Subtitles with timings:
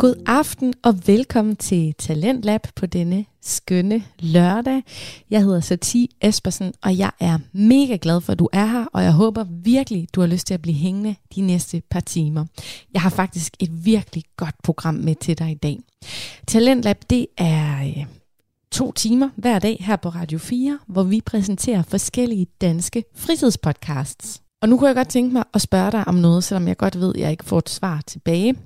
[0.00, 4.82] God aften og velkommen til Talentlab på denne skønne lørdag.
[5.30, 9.02] Jeg hedder Satie Espersen, og jeg er mega glad for, at du er her, og
[9.02, 12.44] jeg håber virkelig, du har lyst til at blive hængende de næste par timer.
[12.94, 15.78] Jeg har faktisk et virkelig godt program med til dig i dag.
[16.46, 18.06] Talentlab, det er øh,
[18.72, 24.42] to timer hver dag her på Radio 4, hvor vi præsenterer forskellige danske fritidspodcasts.
[24.62, 27.00] Og nu kunne jeg godt tænke mig at spørge dig om noget, selvom jeg godt
[27.00, 28.56] ved, at jeg ikke får et svar tilbage.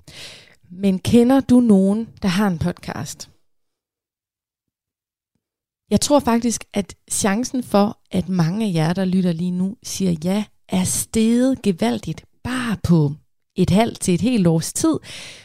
[0.76, 3.30] Men kender du nogen, der har en podcast?
[5.90, 10.16] Jeg tror faktisk, at chancen for, at mange af jer, der lytter lige nu, siger
[10.24, 13.12] ja, er steget gevaldigt bare på
[13.56, 14.98] et halvt til et helt års tid,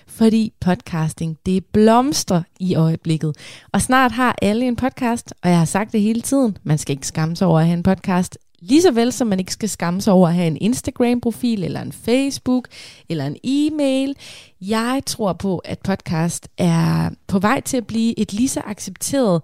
[0.08, 3.36] fordi podcasting, det blomstrer i øjeblikket.
[3.74, 6.94] Og snart har alle en podcast, og jeg har sagt det hele tiden, man skal
[6.94, 9.70] ikke skamme sig over at have en podcast, Lige så vel som man ikke skal
[9.70, 12.68] skamme sig over at have en Instagram-profil, eller en Facebook,
[13.10, 14.16] eller en e-mail.
[14.62, 19.42] Jeg tror på, at podcast er på vej til at blive et lige så accepteret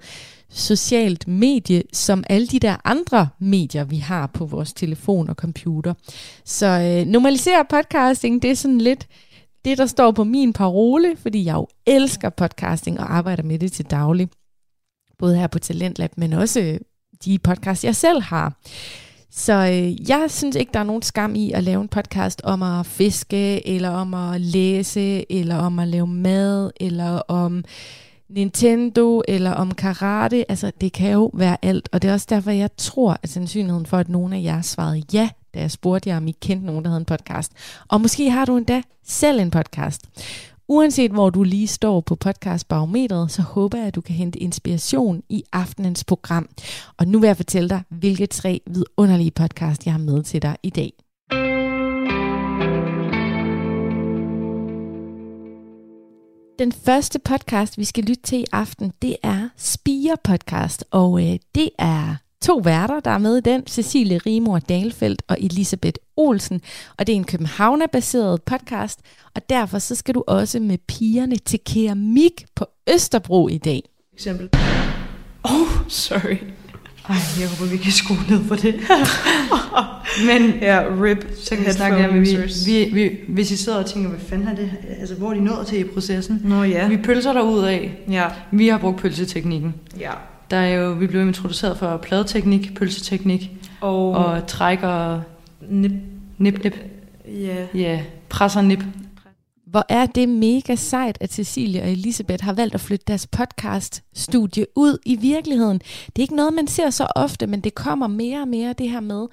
[0.50, 5.94] socialt medie, som alle de der andre medier, vi har på vores telefon og computer.
[6.46, 9.08] Så øh, normalisere podcasting, det er sådan lidt
[9.66, 13.72] det, der står på min parole, fordi jeg jo elsker podcasting og arbejder med det
[13.72, 14.30] til daglig.
[15.18, 16.80] Både her på Talentlab, men også øh,
[17.26, 18.54] de podcasts, jeg selv har.
[19.38, 22.64] Så øh, jeg synes ikke, der er nogen skam i at lave en podcast om
[22.64, 27.64] at fiske, eller om at læse, eller om at lave mad, eller om
[28.30, 30.52] Nintendo, eller om karate.
[30.52, 31.90] Altså, det kan jo være alt.
[31.92, 35.04] Og det er også derfor, jeg tror, at sandsynligheden for, at nogen af jer svarede
[35.14, 37.52] ja, da jeg spurgte jer, om I kendte nogen, der havde en podcast.
[37.88, 40.02] Og måske har du endda selv en podcast.
[40.68, 45.24] Uanset hvor du lige står på podcastbarometret, så håber jeg, at du kan hente inspiration
[45.30, 46.50] i aftenens program.
[46.98, 50.58] Og nu vil jeg fortælle dig, hvilke tre vidunderlige podcast, jeg har med til dig
[50.64, 50.92] i dag.
[56.60, 61.40] Den første podcast, vi skal lytte til i aften, det er Spire Podcast, og øh,
[61.56, 66.62] det er to værter, der er med i den, Cecilie Rimor Dalfeldt og Elisabeth Olsen,
[66.98, 69.00] og det er en Københavner-baseret podcast,
[69.36, 73.84] og derfor så skal du også med pigerne til keramik på Østerbro i dag.
[74.14, 74.50] Eksempel.
[75.44, 76.38] Oh, sorry.
[77.10, 78.76] Ej, jeg håber, vi kan skrue ned på det.
[80.28, 81.28] Men ja, rip.
[81.44, 84.48] Så kan jeg snakke om, vi, vi, vi, hvis I sidder og tænker, hvad fanden
[84.48, 84.72] er det?
[85.00, 86.42] Altså, hvor er de nået til i processen?
[86.44, 86.88] Nå ja.
[86.88, 88.00] Vi pølser der ud af.
[88.10, 88.28] Ja.
[88.52, 89.74] Vi har brugt pølseteknikken.
[90.00, 90.12] Ja.
[90.52, 93.52] Der er jo, vi blev introduceret for pladeteknik, pølseteknik
[93.82, 95.22] Og, og trækker
[95.70, 95.92] nip.
[96.38, 96.76] nip, nip.
[97.28, 97.66] Ja.
[97.76, 98.84] Ja, presser nip.
[99.68, 104.66] Hvor er det mega sejt, at Cecilie og Elisabeth har valgt at flytte deres podcast-studie
[104.76, 105.78] ud i virkeligheden.
[106.06, 108.90] Det er ikke noget, man ser så ofte, men det kommer mere og mere det
[108.90, 109.28] her med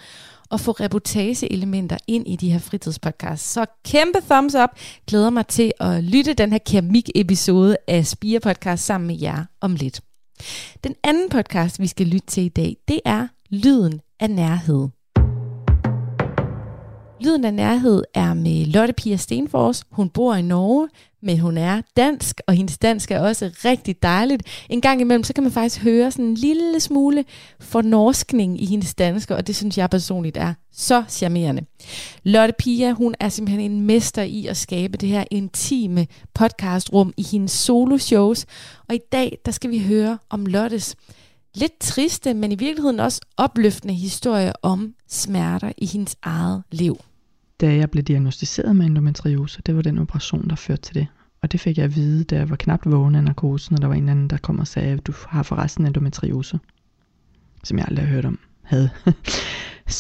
[0.53, 3.53] at få reportageelementer ind i de her fritidspodcasts.
[3.53, 4.71] Så kæmpe thumbs up.
[5.07, 9.75] Glæder mig til at lytte den her keramik-episode af Spire Podcast sammen med jer om
[9.75, 10.01] lidt.
[10.85, 14.89] Den anden podcast, vi skal lytte til i dag, det er Lyden af Nærhed.
[17.21, 19.85] Lyden af Nærhed er med Lotte Pia Stenfors.
[19.91, 20.89] Hun bor i Norge,
[21.23, 24.43] men hun er dansk, og hendes dansk er også rigtig dejligt.
[24.69, 27.25] En gang imellem, så kan man faktisk høre sådan en lille smule
[27.61, 31.63] fornorskning i hendes danske, og det synes jeg personligt er så charmerende.
[32.23, 37.23] Lotte Pia, hun er simpelthen en mester i at skabe det her intime podcastrum i
[37.23, 38.47] hendes soloshows,
[38.89, 40.97] og i dag, der skal vi høre om Lottes
[41.55, 46.97] lidt triste, men i virkeligheden også opløftende historie om smerter i hendes eget liv
[47.63, 51.07] da jeg blev diagnostiseret med endometriose, det var den operation, der førte til det.
[51.43, 53.89] Og det fik jeg at vide, da jeg var knap vågen af narkosen, og der
[53.89, 56.59] var en eller anden, der kom og sagde, at du har forresten endometriose.
[57.65, 58.39] Som jeg aldrig havde hørt om.
[58.63, 58.91] Havde.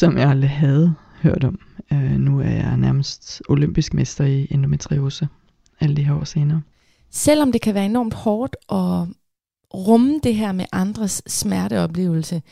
[0.00, 1.58] som jeg aldrig havde hørt om.
[1.92, 5.28] Øh, nu er jeg nærmest olympisk mester i endometriose.
[5.80, 6.62] Alle de her år senere.
[7.10, 9.08] Selvom det kan være enormt hårdt at
[9.74, 12.42] rumme det her med andres smerteoplevelse,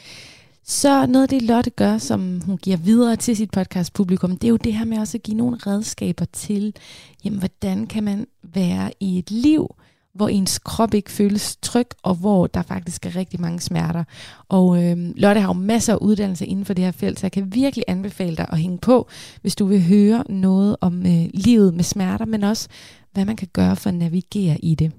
[0.64, 4.44] så noget af det Lotte gør, som hun giver videre til sit podcast publikum, det
[4.44, 6.74] er jo det her med også at give nogle redskaber til,
[7.24, 9.74] jamen, hvordan kan man være i et liv,
[10.14, 14.04] hvor ens krop ikke føles tryg, og hvor der faktisk er rigtig mange smerter.
[14.48, 17.32] Og øh, Lotte har jo masser af uddannelse inden for det her felt, så jeg
[17.32, 19.08] kan virkelig anbefale dig at hænge på,
[19.40, 22.68] hvis du vil høre noget om øh, livet med smerter, men også
[23.12, 24.92] hvad man kan gøre for at navigere i det.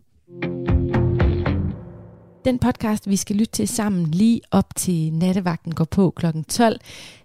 [2.46, 6.26] Den podcast, vi skal lytte til sammen lige op til nattevagten går på kl.
[6.50, 6.80] 12,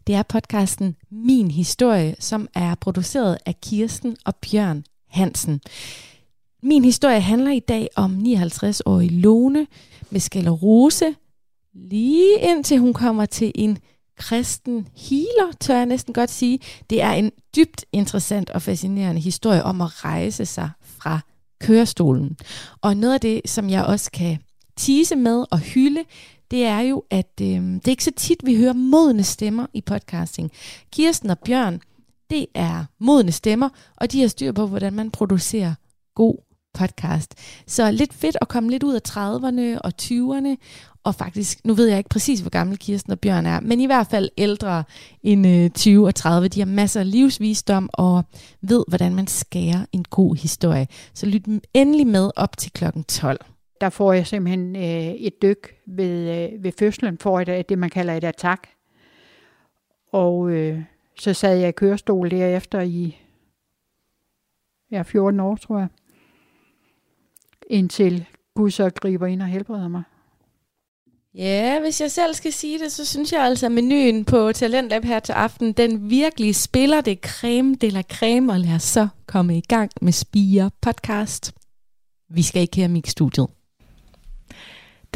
[0.06, 5.60] det er podcasten Min Historie, som er produceret af Kirsten og Bjørn Hansen.
[6.62, 9.66] Min historie handler i dag om 59-årige Lone
[10.10, 11.14] med sklerose,
[11.74, 13.78] lige indtil hun kommer til en
[14.18, 16.58] kristen healer, tør jeg næsten godt sige.
[16.90, 21.20] Det er en dybt interessant og fascinerende historie om at rejse sig fra
[21.60, 22.36] kørestolen.
[22.80, 24.38] Og noget af det, som jeg også kan
[24.76, 26.04] tease med og hylde,
[26.50, 29.80] det er jo, at øh, det er ikke så tit, vi hører modne stemmer i
[29.80, 30.52] podcasting.
[30.92, 31.80] Kirsten og Bjørn,
[32.30, 35.74] det er modne stemmer, og de har styr på, hvordan man producerer
[36.14, 36.36] god
[36.74, 37.34] podcast.
[37.66, 40.56] Så lidt fedt at komme lidt ud af 30'erne og 20'erne,
[41.04, 43.86] og faktisk, nu ved jeg ikke præcis, hvor gammel Kirsten og Bjørn er, men i
[43.86, 44.84] hvert fald ældre
[45.22, 46.48] end øh, 20 og 30.
[46.48, 48.24] De har masser af livsvisdom og
[48.62, 50.88] ved, hvordan man skærer en god historie.
[51.14, 53.40] Så lyt endelig med op til klokken 12.
[53.80, 57.78] Der får jeg simpelthen øh, et dyk ved, øh, ved fødslen, for et, øh, det
[57.78, 58.68] man kalder et attack.
[60.12, 60.82] Og øh,
[61.18, 63.16] så sad jeg i kørestol derefter i
[64.90, 65.88] ja, 14 år, tror jeg.
[67.70, 70.02] Indtil Gud så griber ind og helbreder mig.
[71.34, 75.04] Ja, hvis jeg selv skal sige det, så synes jeg altså, at menuen på Talentlab
[75.04, 79.08] her til aften, den virkelig spiller det creme de la creme, og lad os så
[79.26, 81.54] komme i gang med Spire podcast.
[82.30, 83.46] Vi skal ikke her i studiet.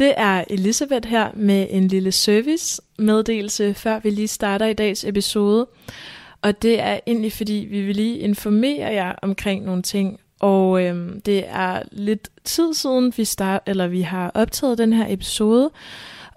[0.01, 5.03] Det er Elisabeth her med en lille service meddelelse, før vi lige starter i dags
[5.03, 5.67] episode.
[6.41, 10.19] Og det er egentlig fordi, vi vil lige informere jer omkring nogle ting.
[10.39, 15.05] Og øhm, det er lidt tid siden, vi, start, eller vi har optaget den her
[15.09, 15.69] episode,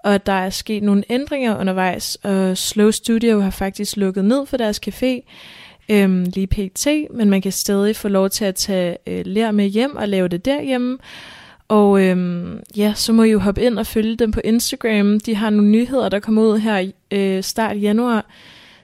[0.03, 4.57] og der er sket nogle ændringer undervejs, og Slow Studio har faktisk lukket ned for
[4.57, 5.31] deres café,
[5.89, 9.65] øhm, lige pt, men man kan stadig få lov til at tage øh, lær med
[9.65, 10.97] hjem og lave det derhjemme.
[11.67, 15.19] Og øhm, ja, så må I jo hoppe ind og følge dem på Instagram.
[15.19, 18.25] De har nogle nyheder, der kommer ud her øh, start januar.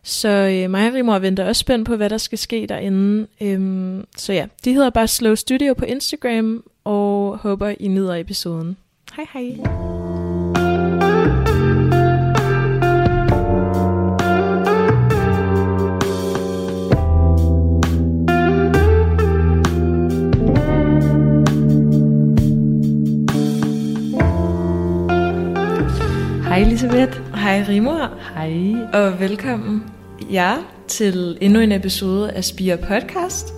[0.04, 3.28] Så øh, mig og Rimor venter også spændt på, hvad der skal ske derinde.
[3.42, 8.78] Øhm, så ja, de hedder bare Slow Studio på Instagram, og håber I nyder episoden.
[9.16, 10.11] Hej hej!
[26.52, 27.36] Hej Elisabeth.
[27.36, 28.10] Hej Rimor.
[28.34, 28.74] Hej.
[28.94, 29.84] Og velkommen
[30.32, 30.58] jer
[30.88, 33.54] til endnu en episode af Spire Podcast.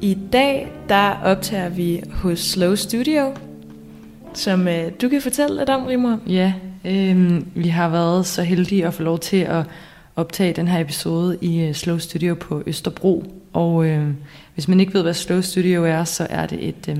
[0.00, 3.34] I dag der optager vi hos Slow Studio,
[4.34, 6.18] som øh, du kan fortælle lidt om, Rimor.
[6.26, 6.52] Ja,
[6.84, 9.64] øh, vi har været så heldige at få lov til at
[10.16, 13.24] optage den her episode i uh, Slow Studio på Østerbro.
[13.52, 14.08] Og øh,
[14.54, 16.98] hvis man ikke ved, hvad Slow Studio er, så er det et øh,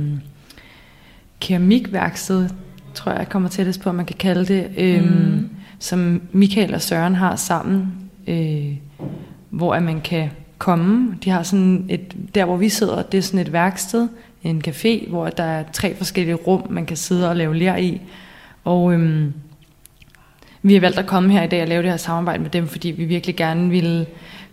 [1.40, 2.48] keramikværksted,
[2.94, 5.50] tror jeg kommer tættest på, at man kan kalde det, øhm, mm.
[5.78, 7.92] som Michael og Søren har sammen,
[8.26, 8.76] øh,
[9.50, 11.16] hvor at man kan komme.
[11.24, 14.08] De har sådan et, der hvor vi sidder, det er sådan et værksted,
[14.42, 18.00] en café, hvor der er tre forskellige rum, man kan sidde og lave lær i.
[18.64, 19.32] Og øhm,
[20.62, 22.68] vi har valgt at komme her i dag og lave det her samarbejde med dem,
[22.68, 24.06] fordi vi virkelig gerne ville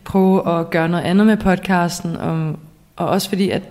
[0.03, 2.55] prøve at gøre noget andet med podcasten, og,
[2.95, 3.61] og også fordi, at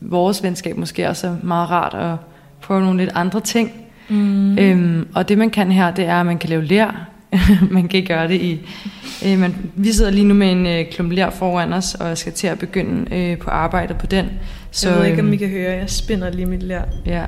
[0.00, 2.16] vores venskab måske også er meget rart at
[2.60, 3.83] prøve nogle lidt andre ting.
[4.08, 4.58] Mm.
[4.58, 7.08] Øhm, og det man kan her, det er, at man kan lave lær.
[7.70, 8.60] man kan gøre det i...
[9.26, 12.18] Øh, man, vi sidder lige nu med en øh, klump lær foran os, og jeg
[12.18, 14.26] skal til at begynde øh, på arbejdet på den.
[14.70, 16.82] Så, jeg ved ikke, om I kan høre, jeg spinder lige mit lær.
[17.06, 17.24] Ja,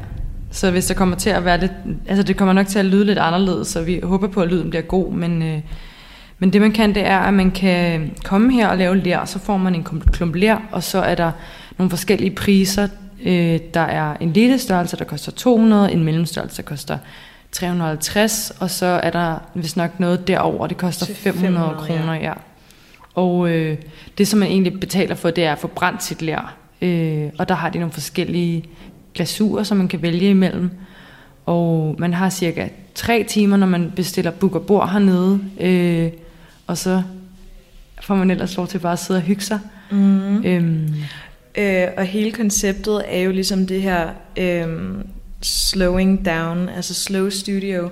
[0.51, 1.73] så hvis der kommer til at være lidt...
[2.09, 4.71] Altså det kommer nok til at lyde lidt anderledes, så vi håber på, at lyden
[4.71, 5.43] bliver god, men...
[5.43, 5.61] Øh,
[6.39, 9.39] men det man kan, det er, at man kan komme her og lave lær, så
[9.39, 11.31] får man en klump lær, og så er der
[11.79, 12.89] nogle forskellige priser
[13.27, 16.99] Øh, der er en lille størrelse, der koster 200, en mellemstørrelse, der koster
[17.53, 22.23] 350, og så er der hvis nok noget derover, det koster 500, 500 kroner, ja.
[22.23, 22.33] ja.
[23.15, 23.79] Og øh,
[24.19, 26.57] det, som man egentlig betaler for, det er at få brændt sit lær.
[26.83, 28.65] Øh, og der har de nogle forskellige
[29.15, 30.71] glasurer, som man kan vælge imellem.
[31.47, 35.41] Og man har cirka tre timer, når man bestiller booker bord hernede.
[35.61, 36.11] Øh,
[36.67, 37.03] og så
[38.03, 39.61] får man ellers lov til bare at sidde og hygge sig.
[39.91, 40.45] Mm.
[40.45, 40.95] Øhm,
[41.57, 44.67] Øh, og hele konceptet er jo ligesom det her øh,
[45.43, 47.91] slowing down, altså slow studio.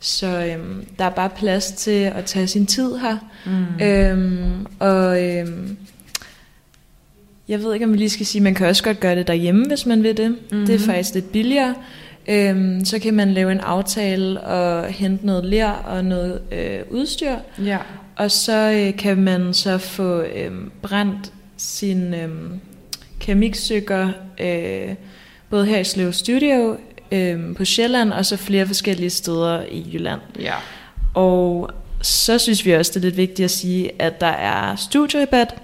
[0.00, 3.16] Så øh, der er bare plads til at tage sin tid her.
[3.46, 3.84] Mm.
[3.84, 5.46] Øh, og øh,
[7.48, 9.66] jeg ved ikke, om vi lige skal sige, man kan også godt gøre det derhjemme,
[9.66, 10.30] hvis man vil det.
[10.30, 10.66] Mm-hmm.
[10.66, 11.74] Det er faktisk lidt billigere.
[12.28, 17.34] Øhm, så kan man lave en aftale og hente noget ler og noget øh, udstyr.
[17.64, 17.78] Ja.
[18.16, 20.52] Og så øh, kan man så få øh,
[20.82, 22.14] brændt sin...
[22.14, 22.28] Øh,
[23.22, 24.08] keramikstykker,
[24.40, 24.94] øh,
[25.50, 26.76] både her i Slev Studio
[27.12, 30.20] øh, på Sjælland, og så flere forskellige steder i Jylland.
[30.40, 30.54] Ja.
[31.14, 31.70] Og
[32.02, 35.54] så synes vi også, det er lidt vigtigt at sige, at der er studierabat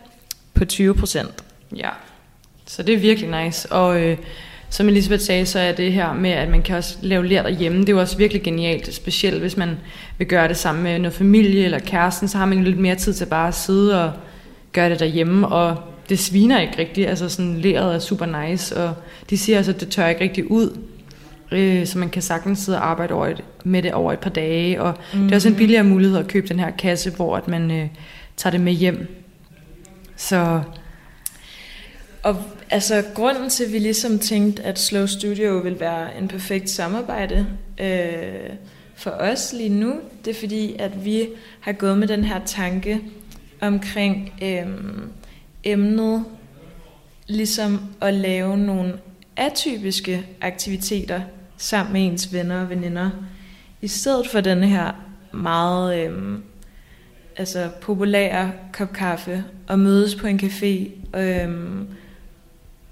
[0.55, 1.27] på 20%.
[1.77, 1.91] Ja,
[2.67, 3.73] så det er virkelig nice.
[3.73, 4.19] Og øh,
[4.71, 7.81] som Elisabeth sagde, så er det her med, at man kan også lave lær derhjemme,
[7.81, 9.79] det er jo også virkelig genialt, specielt hvis man
[10.19, 13.15] vil gøre det sammen med noget familie eller kæresten, så har man lidt mere tid
[13.15, 14.13] til bare at sidde og
[14.73, 15.77] gøre det derhjemme, og
[16.09, 17.09] det sviner ikke rigtigt.
[17.09, 18.95] Altså sådan leret er super nice, og
[19.31, 20.79] de siger altså, at det tør ikke rigtig ud.
[21.53, 24.31] Øh, så man kan sagtens sidde og arbejde over et, med det over et par
[24.31, 24.83] dage.
[24.83, 25.21] Og mm.
[25.21, 27.89] det er også en billigere mulighed at købe den her kasse, hvor at man øh,
[28.37, 29.25] tager det med hjem.
[30.17, 30.61] Så
[32.23, 32.37] Og
[32.71, 37.47] altså, grunden til, at vi ligesom tænkte, at Slow Studio vil være en perfekt samarbejde
[37.81, 38.51] øh,
[38.97, 41.29] for os lige nu, det er fordi, at vi
[41.61, 43.01] har gået med den her tanke
[43.61, 44.67] omkring øh,
[45.65, 46.25] emnet,
[47.27, 48.95] ligesom at lave nogle
[49.37, 51.21] atypiske aktiviteter
[51.57, 53.11] sammen med ens venner og veninder,
[53.83, 54.93] i stedet for den her
[55.33, 56.39] meget øh,
[57.37, 60.91] altså populære kop kaffe og mødes på en café.
[61.19, 61.49] Øh,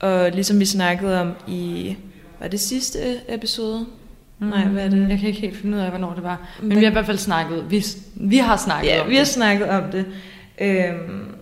[0.00, 1.96] og ligesom vi snakkede om i,
[2.40, 3.86] var det sidste episode?
[4.38, 4.46] Mm.
[4.46, 5.08] Nej, hvad er det?
[5.08, 6.48] Jeg kan ikke helt finde ud af, hvornår det var.
[6.62, 7.70] Men vi har i hvert fald snakket.
[7.70, 9.28] Vi, vi har snakket Ja, om vi har det.
[9.28, 10.06] snakket om det.
[10.60, 11.35] Øhm,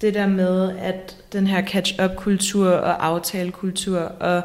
[0.00, 4.42] det der med, at den her catch-up-kultur og aftalekultur, og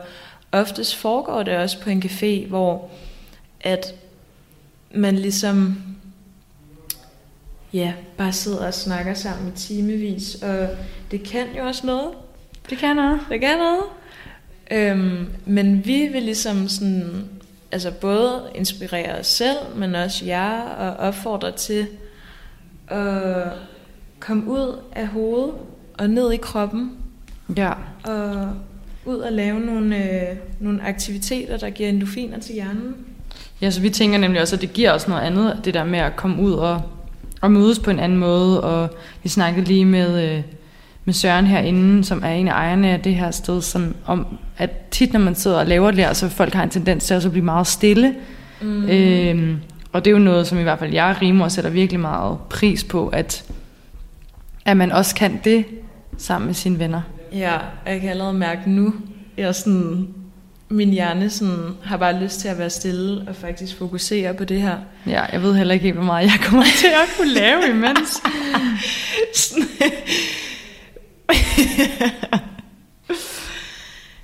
[0.52, 2.90] oftest foregår det også på en café, hvor
[3.62, 3.96] at
[4.92, 5.84] man ligesom
[7.74, 10.68] ja, bare sidder og snakker sammen i timevis, og
[11.12, 12.10] det kan jo også noget.
[12.70, 13.20] Det kan noget.
[13.30, 13.84] Det kan noget.
[14.72, 17.26] Øhm, men vi vil ligesom sådan,
[17.72, 21.88] altså både inspirere os selv, men også jer, og opfordre til
[22.88, 23.52] at
[24.30, 25.52] komme ud af hovedet
[25.94, 26.92] og ned i kroppen,
[27.58, 27.72] Ja.
[28.04, 28.50] og
[29.06, 32.96] ud og lave nogle, øh, nogle aktiviteter, der giver endorfiner til hjernen.
[33.62, 36.00] Ja, så vi tænker nemlig også, at det giver os noget andet, det der med
[36.00, 36.82] at komme ud og,
[37.42, 38.64] og mødes på en anden måde.
[38.64, 38.90] Og
[39.24, 40.42] vi snakkede lige med, øh,
[41.06, 44.26] med Søren herinde, som er en af ejerne af det her sted, som om,
[44.58, 47.16] at tit når man sidder og laver det her, så folk har en tendens til
[47.16, 48.16] også at blive meget stille.
[48.62, 48.90] Mm.
[48.90, 49.58] Øhm,
[49.92, 52.38] og det er jo noget, som i hvert fald jeg og Rimor sætter virkelig meget
[52.50, 53.44] pris på, at,
[54.70, 55.66] at man også kan det
[56.18, 57.02] sammen med sine venner.
[57.34, 58.94] Ja, og jeg kan allerede mærke nu,
[59.38, 60.08] jeg sådan,
[60.70, 64.62] min hjerne sådan, har bare lyst til at være stille og faktisk fokusere på det
[64.62, 64.78] her.
[65.08, 68.22] Ja, jeg ved heller ikke helt, hvor meget jeg kommer til at kunne lave imens.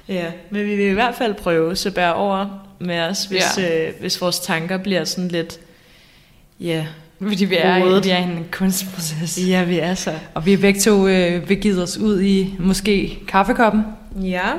[0.07, 3.87] Ja, men vi vil i hvert fald prøve, så bær over med os, hvis, ja.
[3.87, 5.59] øh, hvis vores tanker bliver sådan lidt,
[6.59, 6.85] ja,
[7.21, 8.05] Fordi vi er, Rodet.
[8.05, 9.39] vi er i en kunstproces.
[9.47, 10.11] ja, vi er så.
[10.33, 13.81] Og vi er begge to øh, begivet os ud i måske kaffekoppen.
[14.21, 14.49] Ja,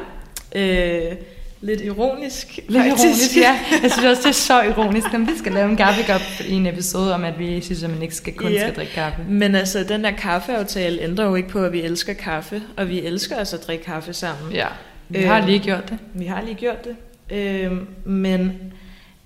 [0.54, 1.12] øh,
[1.60, 2.58] lidt ironisk.
[2.68, 3.04] Lidt faktisk.
[3.04, 3.58] ironisk, ja.
[3.82, 6.66] Jeg synes også, det er så ironisk, at vi skal lave en kaffekop i en
[6.66, 8.60] episode om, at vi synes, at man ikke skal, kun Ja.
[8.60, 9.18] skal drikke kaffe.
[9.28, 13.00] Men altså, den der kaffeaftale ændrer jo ikke på, at vi elsker kaffe, og vi
[13.02, 14.52] elsker altså at drikke kaffe sammen.
[14.52, 14.66] Ja,
[15.08, 15.28] vi Øh.
[15.28, 15.98] har lige gjort det.
[16.14, 16.96] Vi har lige gjort det.
[17.36, 17.72] Øh,
[18.04, 18.52] men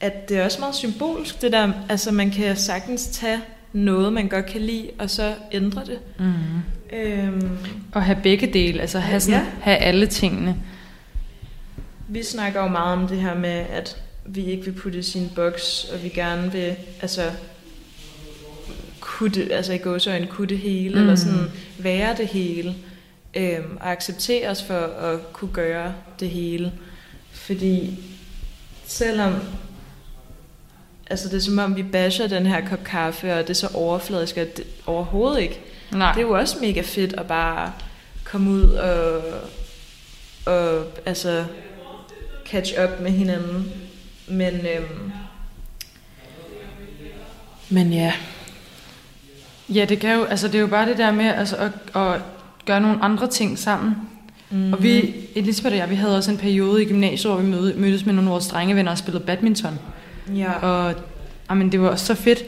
[0.00, 3.38] at det er også meget symbolsk, det der, altså man kan sagtens tage
[3.72, 5.98] noget, man godt kan lide, og så ændre det.
[6.18, 6.32] Mm.
[6.96, 7.58] Øhm,
[7.92, 9.46] Og have begge dele, altså have, sådan, Ja.
[9.60, 10.56] have alle tingene.
[12.08, 15.30] vi snakker jo meget om det her med, at vi ikke vil putte i en
[15.34, 17.22] boks, og vi gerne vil, altså,
[19.00, 21.00] kunne det, altså i gåsøjne kunne det hele, mm.
[21.00, 21.46] eller sådan
[21.78, 22.74] være det hele,
[23.34, 26.72] øhm, og acceptere os for at kunne gøre det hele.
[27.32, 27.98] Fordi
[28.86, 29.34] selvom
[31.10, 33.68] altså det er som om vi basher den her kop kaffe, og det er så
[33.74, 35.60] overfladisk, at det overhovedet ikke.
[35.92, 36.12] Nej.
[36.12, 37.72] Det er jo også mega fedt at bare
[38.24, 39.22] komme ud og,
[40.46, 41.44] og altså
[42.46, 43.72] catch up med hinanden.
[44.28, 45.12] Men, øhm,
[47.68, 48.12] men ja,
[49.74, 52.20] Ja, det kan jo, altså det er jo bare det der med altså, at, at
[52.66, 53.96] gøre nogle andre ting sammen.
[54.50, 54.72] Mm-hmm.
[54.72, 58.06] Og vi, Elisabeth og jeg, vi havde også en periode i gymnasiet, hvor vi mødtes
[58.06, 59.78] med nogle af vores drengevenner og spillede badminton.
[60.34, 60.52] Ja.
[60.52, 60.94] Og
[61.50, 62.42] jamen, det var også så fedt.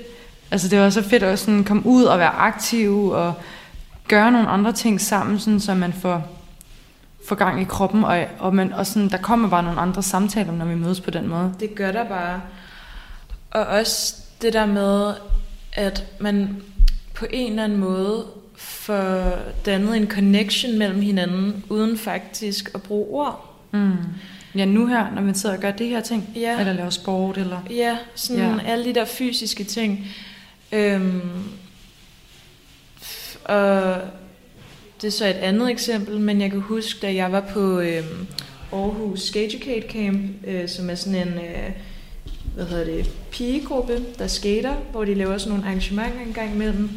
[0.51, 3.35] Altså det var så fedt at sådan komme ud og være aktiv og
[4.09, 6.29] gøre nogle andre ting sammen, sådan, så man får,
[7.29, 8.05] får gang i kroppen.
[8.05, 11.11] Og, og, man, og sådan, der kommer bare nogle andre samtaler, når vi mødes på
[11.11, 11.55] den måde.
[11.61, 12.41] Det gør der bare.
[13.51, 15.15] Og også det der med,
[15.73, 16.63] at man
[17.15, 18.25] på en eller anden måde
[18.57, 23.55] får dannet en connection mellem hinanden, uden faktisk at bruge ord.
[23.71, 23.93] Mm.
[24.57, 26.61] Ja, nu her, når man sidder og gør det her ting, Ja.
[26.61, 27.59] eller laver sport, eller...
[27.71, 28.59] Ja, sådan Ja.
[28.67, 30.07] alle de der fysiske ting.
[30.73, 31.21] Øhm,
[33.45, 33.97] og
[35.01, 38.27] det er så et andet eksempel, men jeg kan huske, da jeg var på øhm,
[38.73, 41.71] Aarhus Skateducate Camp, øh, som er sådan en øh,
[42.55, 46.91] hvad hedder det, pigegruppe, der skater, hvor de laver sådan nogle arrangementer en gang imellem.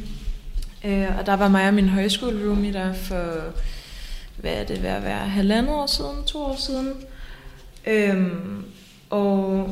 [0.86, 3.34] Øh, og der var mig og min højskoleroomie der for,
[4.38, 6.94] hvad er det at være, halvandet år siden, to år siden.
[7.88, 8.64] Øhm,
[9.10, 9.70] og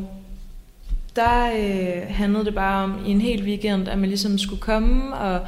[1.16, 5.16] der øh, handlede det bare om i en hel weekend, at man ligesom skulle komme
[5.18, 5.48] og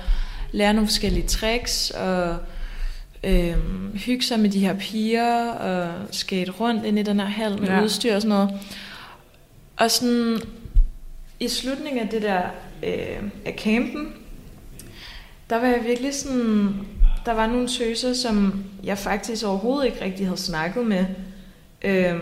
[0.51, 2.35] lære nogle forskellige tricks og
[3.23, 3.55] øh,
[3.93, 7.67] hygge sig med de her piger og skate rundt ind i den her hal med
[7.67, 7.83] Ja.
[7.83, 8.49] udstyr og sådan noget.
[9.77, 10.37] Og sådan
[11.39, 12.41] i slutningen af det der
[12.83, 14.13] øh, af campen,
[15.49, 16.73] der var jeg virkelig sådan,
[17.25, 21.05] der var nogle tøser, som jeg faktisk overhovedet ikke rigtig havde snakket med
[21.85, 22.15] øh,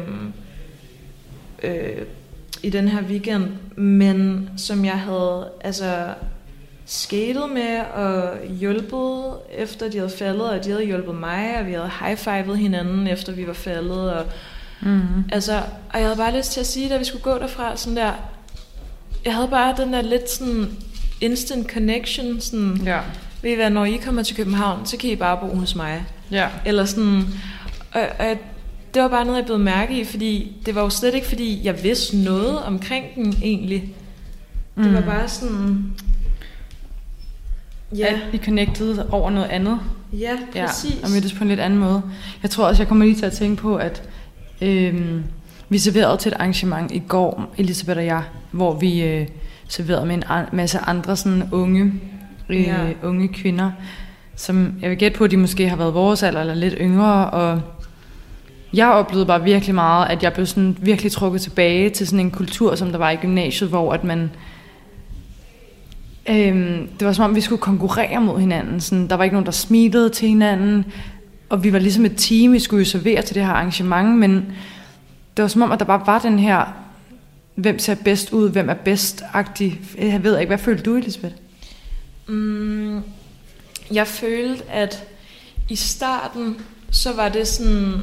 [1.64, 2.02] øh,
[2.64, 3.44] i den her weekend,
[3.76, 6.14] men som jeg havde altså
[6.86, 9.24] skatet med og hjulpet
[9.58, 13.34] efter de havde faldet, og de havde hjulpet mig, og vi havde high-fivet hinanden efter
[13.34, 14.26] vi var faldet, og
[14.86, 15.24] Mm-hmm.
[15.32, 15.58] Altså,
[15.94, 18.12] og jeg havde bare lyst til at sige, da vi skulle gå derfra, sådan der,
[19.26, 20.68] jeg havde bare den der lidt sådan
[21.22, 23.00] instant connection, sådan, Ja.
[23.42, 26.06] ved I hvad, når I kommer til København, så kan I bare bo hos mig.
[26.32, 26.48] Ja.
[26.66, 27.24] Eller sådan,
[27.94, 28.38] og, og jeg-
[28.94, 31.62] det var bare noget, jeg blev mærke i, fordi det var jo slet ikke, fordi
[31.64, 33.82] jeg vidste noget omkring den egentlig.
[34.78, 34.94] Det Mm.
[34.94, 35.86] var bare sådan,
[37.98, 38.06] Ja.
[38.08, 39.80] At vi connectede over noget andet.
[40.14, 40.98] ja, præcis.
[41.02, 42.02] Ja, og mødtes på en lidt anden måde.
[42.44, 44.04] Jeg tror også, jeg kommer lige til at tænke på, at
[44.62, 45.24] øhm,
[45.70, 49.28] vi serverede til et arrangement i går, Elisabeth og jeg, hvor vi øh,
[49.68, 51.94] serverede med en an- masse andre sådan unge,
[52.50, 52.78] øh, Ja.
[53.04, 53.72] unge kvinder,
[54.36, 57.30] som jeg vil gætte på, at de måske har været vores alder eller lidt yngre,
[57.30, 57.62] og
[58.74, 62.32] jeg oplevede bare virkelig meget, at jeg blev sådan virkelig trukket tilbage til sådan en
[62.32, 64.30] kultur, som der var i gymnasiet, hvor at man
[66.30, 68.82] Øhm, det var som om, vi skulle konkurrere mod hinanden.
[68.82, 70.86] Sådan, der var ikke nogen, der smilede til hinanden.
[71.50, 74.18] Og vi var ligesom et team, vi skulle jo servere til det her arrangement.
[74.18, 74.34] Men
[75.38, 76.74] det var som om, at der bare var den her,
[77.56, 79.82] hvem ser bedst ud, hvem er bedst-agtig.
[79.98, 81.36] Jeg ved ikke, hvad følte du, Elisabeth?
[82.28, 83.02] Mm,
[83.92, 85.04] jeg følte, at
[85.70, 86.56] i starten,
[86.92, 88.02] så var det sådan,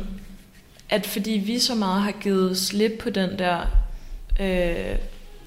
[0.90, 3.58] at fordi vi så meget har givet slip på den der
[4.40, 4.96] øh,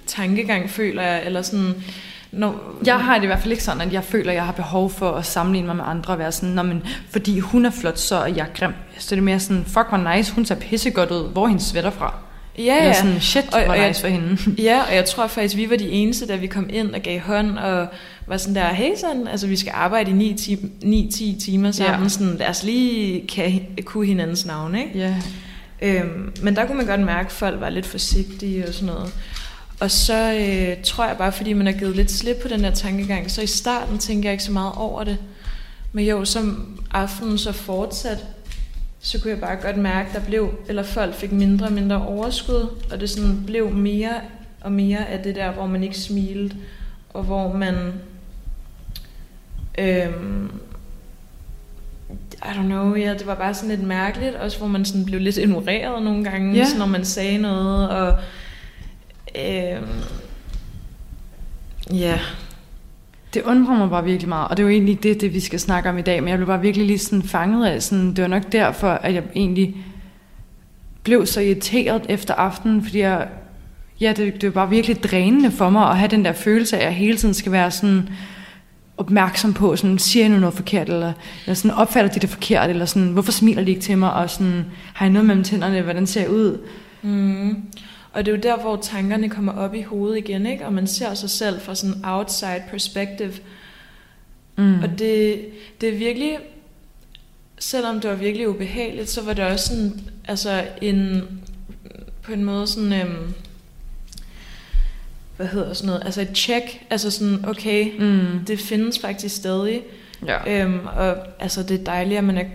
[0.08, 1.84] tankegang, føler jeg, eller sådan,
[2.32, 2.52] No,
[2.86, 4.90] Jeg har det i hvert fald ikke sådan, at jeg føler, at jeg har behov
[4.90, 8.00] for at sammenligne mig med andre og være sådan, Nå, men fordi hun er flot,
[8.00, 8.74] så er jeg grim.
[8.98, 11.32] Så det er mere sådan, fuck hvor nice, hun ser pissegodt ud.
[11.32, 12.14] Hvor er hendes sweater fra?
[12.58, 12.94] Ja, Eller ja.
[12.94, 14.38] sådan, shit, Og- hvor og jeg- nice for hende.
[14.64, 17.20] Ja, og jeg tror faktisk, vi var de eneste, da vi kom ind og gav
[17.20, 17.88] hånd, og
[18.28, 20.34] var sådan der, hey sådan, altså vi skal arbejde i
[21.10, 22.10] 9-10 timer sammen, Ja.
[22.10, 25.00] sådan, lad os lige kan, kunne hinandens navne, ikke?
[25.00, 25.16] Ja.
[25.82, 29.14] Øhm, men der kunne man godt mærke, at folk var lidt forsigtige og sådan noget.
[29.80, 32.72] Og så øh, tror jeg bare, fordi man har givet lidt slip på den der
[32.72, 35.18] tankegang, så i starten tænkte jeg ikke så meget over det.
[35.94, 38.18] Men jo, som aftenen så fortsat,
[39.04, 42.68] så kunne jeg bare godt mærke, der blev, eller folk fik mindre og mindre overskud,
[42.92, 44.22] og det sådan blev mere
[44.62, 46.56] og mere af det der, hvor man ikke smilede,
[47.14, 47.76] og hvor man
[49.78, 50.52] øhm,
[52.36, 55.20] I don't know, ja, det var bare sådan lidt mærkeligt, også hvor man sådan blev
[55.20, 56.66] lidt ignoreret nogle gange, ja.
[56.78, 58.20] når man sagde noget, og
[59.36, 60.02] øhm,
[61.94, 62.20] ja,
[63.34, 65.40] det undrer mig bare virkelig meget, og det er jo egentlig ikke det, det vi
[65.40, 68.14] skal snakke om i dag, men jeg blev bare virkelig lige sådan fanget af, sådan,
[68.14, 69.76] det var nok derfor, at jeg egentlig
[71.04, 73.28] blev så irriteret efter aftenen, fordi jeg,
[74.02, 76.80] ja, det, det var bare virkelig drænende for mig at have den der følelse af,
[76.80, 78.10] at jeg hele tiden skal være sådan
[78.98, 81.14] opmærksom på, sådan, siger jeg nu noget forkert, eller,
[81.46, 84.30] eller sådan, opfatter de det forkert, eller sådan, hvorfor smiler de ikke til mig, og
[84.30, 86.58] sådan, har jeg noget mellem tænderne, hvordan ser jeg ud?
[87.02, 87.64] Mm.
[88.14, 90.66] Og det er jo der, hvor tankerne kommer op i hovedet igen, ikke?
[90.66, 93.34] og man ser sig selv fra sådan en outside perspective.
[94.58, 94.84] Mm.
[94.84, 95.46] Og det,
[95.82, 96.38] det er virkelig,
[97.60, 101.22] selvom det var virkelig ubehageligt, så var det også sådan, altså en,
[102.22, 103.34] på en måde sådan, øhm,
[105.38, 108.46] hvad hedder sådan noget, altså et check, altså sådan, okay, mm.
[108.48, 109.82] det findes faktisk stadig,
[110.28, 110.64] Ja.
[110.64, 112.46] øhm, og altså det er dejligt, at man er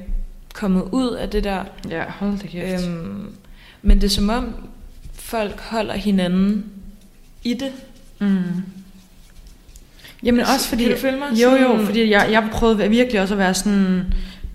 [0.54, 2.86] kommet ud af det der, ja, hold da kæft.
[2.88, 3.32] øhm,
[3.82, 4.54] men det er som om,
[5.28, 6.64] folk holder hinanden
[7.44, 7.72] i det.
[8.18, 8.42] Mm.
[10.22, 10.84] Jamen også fordi...
[10.84, 11.28] kan du følge mig?
[11.42, 14.14] Jo, jo, fordi jeg, jeg prøvede virkelig også at være sådan...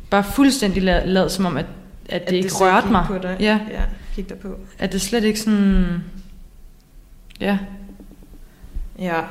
[0.09, 1.65] Bare fuldstændig lad, lad som om, at,
[2.09, 3.05] at det At ikke så rørte mig.
[3.07, 3.37] På dig.
[3.39, 3.59] Ja.
[3.71, 3.81] ja,
[4.15, 4.59] kig der på.
[4.79, 6.03] At det slet ikke sådan...
[7.39, 7.57] Ja.
[8.99, 9.21] Ja.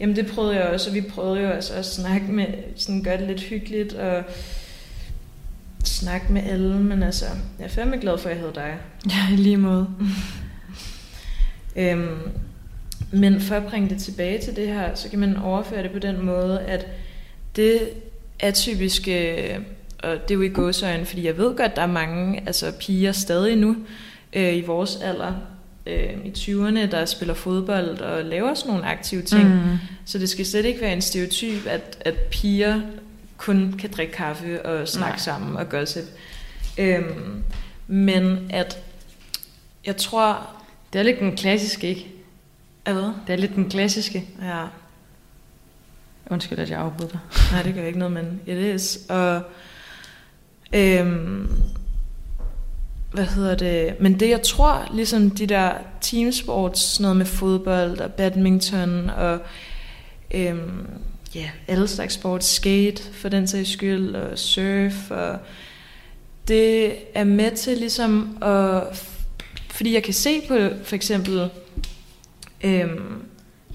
[0.00, 3.16] Jamen det prøvede jeg også, og vi prøvede jo altså at snakke med, sådan gøre
[3.16, 4.24] det lidt hyggeligt, og
[5.84, 7.24] snakke med alle, men altså,
[7.58, 8.74] jeg er fandme glad for, at jeg havde dig.
[9.12, 9.88] Ja, i lige måde.
[11.76, 12.18] Øhm,
[13.10, 15.98] men for at bringe det tilbage til det her, så kan man overføre det på
[15.98, 16.86] den måde, at
[17.56, 17.80] det
[18.40, 19.58] atypiske,
[20.02, 23.12] og det er jo i gåsøjne, fordi jeg ved godt, der er mange altså piger
[23.12, 23.76] stadig nu
[24.32, 25.34] øh, i vores alder,
[25.86, 29.48] øh, i 20'erne, der spiller fodbold og laver sådan nogle aktive ting.
[29.48, 29.78] Mm.
[30.04, 32.80] Så det skal slet ikke være en stereotyp, at, at piger
[33.36, 35.18] kun kan drikke kaffe og snakke Nej.
[35.18, 36.04] Sammen og gossip.
[36.78, 37.42] Øhm,
[37.86, 38.78] men at
[39.86, 40.55] jeg tror...
[40.96, 42.06] Det er lidt den klassiske, ikke?
[42.84, 43.12] At hvad?
[43.26, 44.24] Det er lidt den klassiske.
[44.42, 44.64] Ja,
[46.30, 47.18] Undskyld, at jeg afbryder dig.
[47.52, 48.98] nej, det gør ikke noget, men it is.
[49.08, 49.42] Og
[50.72, 51.48] Øhm,
[53.12, 54.00] hvad hedder det?
[54.00, 59.38] Men det jeg tror, ligesom de der teamsports, sådan noget med fodbold og badminton og
[60.34, 60.86] øhm,
[61.34, 65.38] ja, alle slags sport, skate for den sags skyld, og surf, og
[66.48, 68.82] det er med til ligesom at,
[69.76, 71.50] fordi jeg kan se på for eksempel,
[72.64, 73.22] øhm,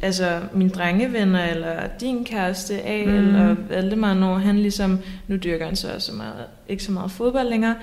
[0.02, 3.18] altså mine drengevenner, eller din kæreste A, mm.
[3.18, 7.50] eller Valdemar, når han ligesom, nu dyrker han så så meget, ikke så meget fodbold
[7.50, 7.76] længere,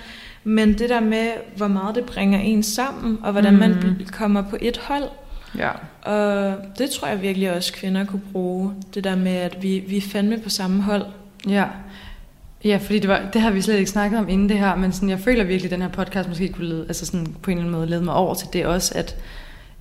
[0.45, 3.59] men det der med, hvor meget det bringer en sammen, og hvordan mm.
[3.59, 5.05] man kommer på et hold,
[5.59, 5.71] Ja.
[6.03, 9.97] og det tror jeg virkelig også kvinder kunne bruge, det der med, at vi, vi
[9.97, 11.07] er fandme på samme hold.
[11.49, 11.65] Ja.
[12.65, 14.93] Ja, fordi det, var, det har vi slet ikke snakket om inden det her, men
[14.93, 17.57] sådan, jeg føler virkelig, at den her podcast måske kunne lede, altså sådan, på en
[17.57, 19.17] eller anden måde lede mig over til det også, at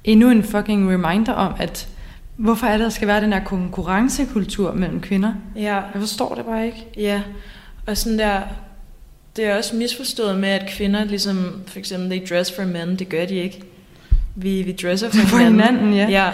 [0.04, 1.88] endnu en fucking reminder om, at
[2.36, 5.34] hvorfor er der skal være den her konkurrencekultur mellem kvinder?
[5.56, 6.86] Ja, Jeg forstår det bare ikke.
[6.98, 7.22] ja.
[7.88, 8.42] Og sådan der,
[9.36, 13.10] det er også misforstået med, at kvinder ligesom, for eksempel, they dress for men, det
[13.10, 13.64] gør de ikke.
[14.36, 16.08] Vi, vi dresser for, For hinanden, ja.
[16.10, 16.32] Ja,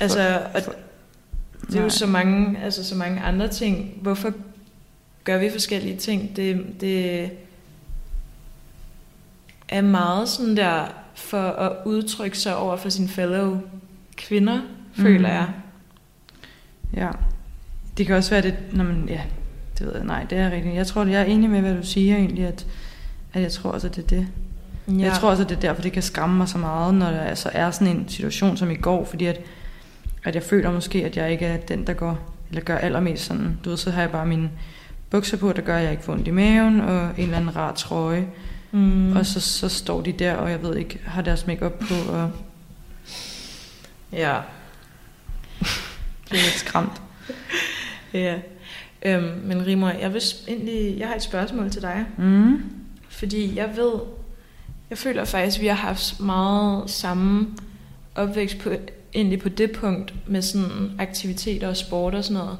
[0.00, 0.74] altså, og for-
[1.66, 3.90] det er jo så mange, altså så mange andre ting.
[4.02, 4.32] Hvorfor
[5.28, 6.36] gør vi forskellige ting?
[6.36, 7.30] Det, det
[9.68, 13.60] er meget sådan der for at udtrykke sig over for sine fellow
[14.16, 14.60] kvinder,
[14.92, 15.36] føler Mhm.
[15.36, 15.46] jeg.
[16.96, 17.08] Ja.
[17.98, 19.20] Det kan også være det, når man, ja,
[19.78, 20.74] det ved jeg, nej, det er rigtigt.
[20.74, 22.66] Jeg tror, jeg er enig med, hvad du siger egentlig, at,
[23.32, 24.28] at jeg tror også, at det er det.
[24.98, 25.04] Ja.
[25.04, 27.20] Jeg tror også, at det er derfor, det kan skræmme mig så meget, når der
[27.20, 29.40] altså er sådan en situation som i går, fordi at,
[30.24, 32.18] at jeg føler måske, at jeg ikke er den, der går,
[32.50, 34.50] eller gør allermest sådan, du ved, så har jeg bare mine
[35.10, 37.56] bukser på, der gør, at jeg ikke får ondt i maven, og en eller anden
[37.56, 38.28] rar trøje,
[38.72, 39.16] mm.
[39.16, 42.30] og så, så står de der, og jeg ved ikke, har deres makeup på, og
[44.12, 44.40] ja.
[46.28, 47.02] bliver lidt skræmt.
[48.12, 48.38] ja.
[49.02, 52.06] Øhm, men Rimor, jeg, vil egentlig, jeg har et spørgsmål til dig.
[52.18, 52.62] Mm.
[53.08, 53.92] Fordi jeg ved,
[54.90, 57.48] jeg føler faktisk, at vi har haft meget samme
[58.14, 58.70] opvækst på,
[59.14, 62.58] egentlig på det punkt med sådan aktiviteter og sport og sådan noget.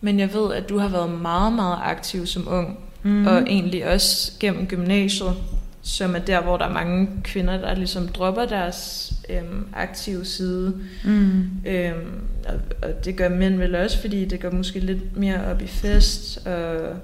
[0.00, 2.78] Men jeg ved, at du har været meget, meget aktiv som ung.
[3.02, 3.26] Mm.
[3.26, 5.34] Og egentlig også gennem gymnasiet,
[5.82, 10.80] som er der, hvor der er mange kvinder, der ligesom dropper deres øhm, aktive side.
[11.04, 11.50] Mm.
[11.66, 15.62] Øhm, og, og det gør mænd vel også, fordi det går måske lidt mere op
[15.62, 16.96] i fest og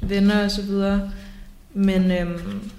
[0.00, 1.10] venner og så videre.
[1.74, 2.70] Men øhm,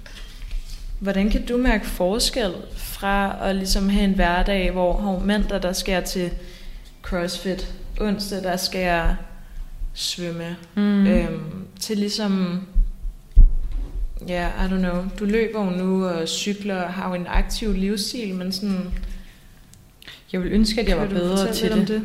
[0.98, 5.72] hvordan kan du mærke forskel fra at ligesom have en hverdag, hvor hov, mandag der
[5.72, 6.30] skal jeg til
[7.02, 9.16] CrossFit, onsdag der skal jeg
[9.94, 11.06] svømme, Mm.
[11.06, 11.40] øhm,
[11.80, 12.60] til ligesom,
[14.28, 17.26] ja, yeah, I don't know, du løber jo nu og cykler og har jo en
[17.28, 18.80] aktiv livsstil, men sådan,
[20.32, 21.88] Jeg vil ønske, at jeg var bedre til det.
[21.88, 22.02] det?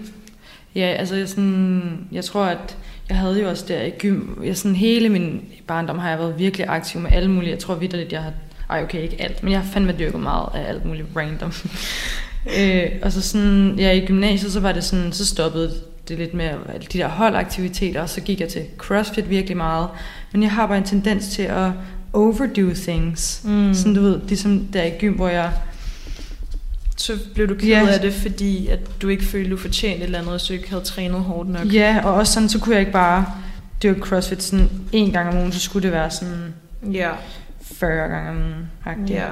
[0.75, 2.78] Ja, altså jeg, sådan, jeg tror, at
[3.10, 6.39] jeg havde jo også der i gym, jeg sådan hele min barndom har jeg været
[6.39, 8.34] virkelig aktiv med alle mulige, jeg tror vidderligt, jeg har,
[8.69, 11.54] ej okay, ikke alt, men jeg har fandme dyrket meget af alt muligt random.
[12.60, 15.73] øh, og så sådan, ja, i gymnasiet, så var det sådan, så stoppede
[16.10, 16.50] det lidt med
[16.93, 19.88] de der holdaktiviteter, og så gik jeg til CrossFit virkelig meget.
[20.32, 21.72] Men jeg har bare en tendens til at
[22.13, 23.41] overdo things.
[23.45, 23.74] Mm.
[23.74, 25.52] Sådan du ved, ligesom der i gym, hvor jeg
[26.98, 27.88] Så blev du ked Ja.
[27.88, 30.69] af det, fordi at du ikke følte, du fortjente et eller andet, og så ikke
[30.69, 31.74] havde trænet hårdt nok.
[31.74, 33.26] Ja, og også sådan, så kunne jeg ikke bare
[33.84, 36.54] dyrke CrossFit sådan en gang om ugen, så skulle det være sådan
[36.91, 37.10] Ja.
[37.62, 38.56] 40 gange om ugen.
[38.86, 39.12] agtigt.
[39.19, 39.26] ja.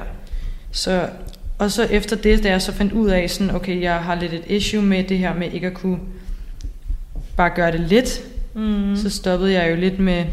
[0.71, 1.09] Så,
[1.57, 4.33] og så efter det, da jeg så fandt ud af, sådan, okay, jeg har lidt
[4.33, 5.97] et issue med det her med ikke at kunne
[7.37, 8.21] bare gøre det lidt,
[8.53, 8.61] Mm.
[8.63, 8.95] mm.
[8.95, 10.25] så stoppede jeg jo lidt med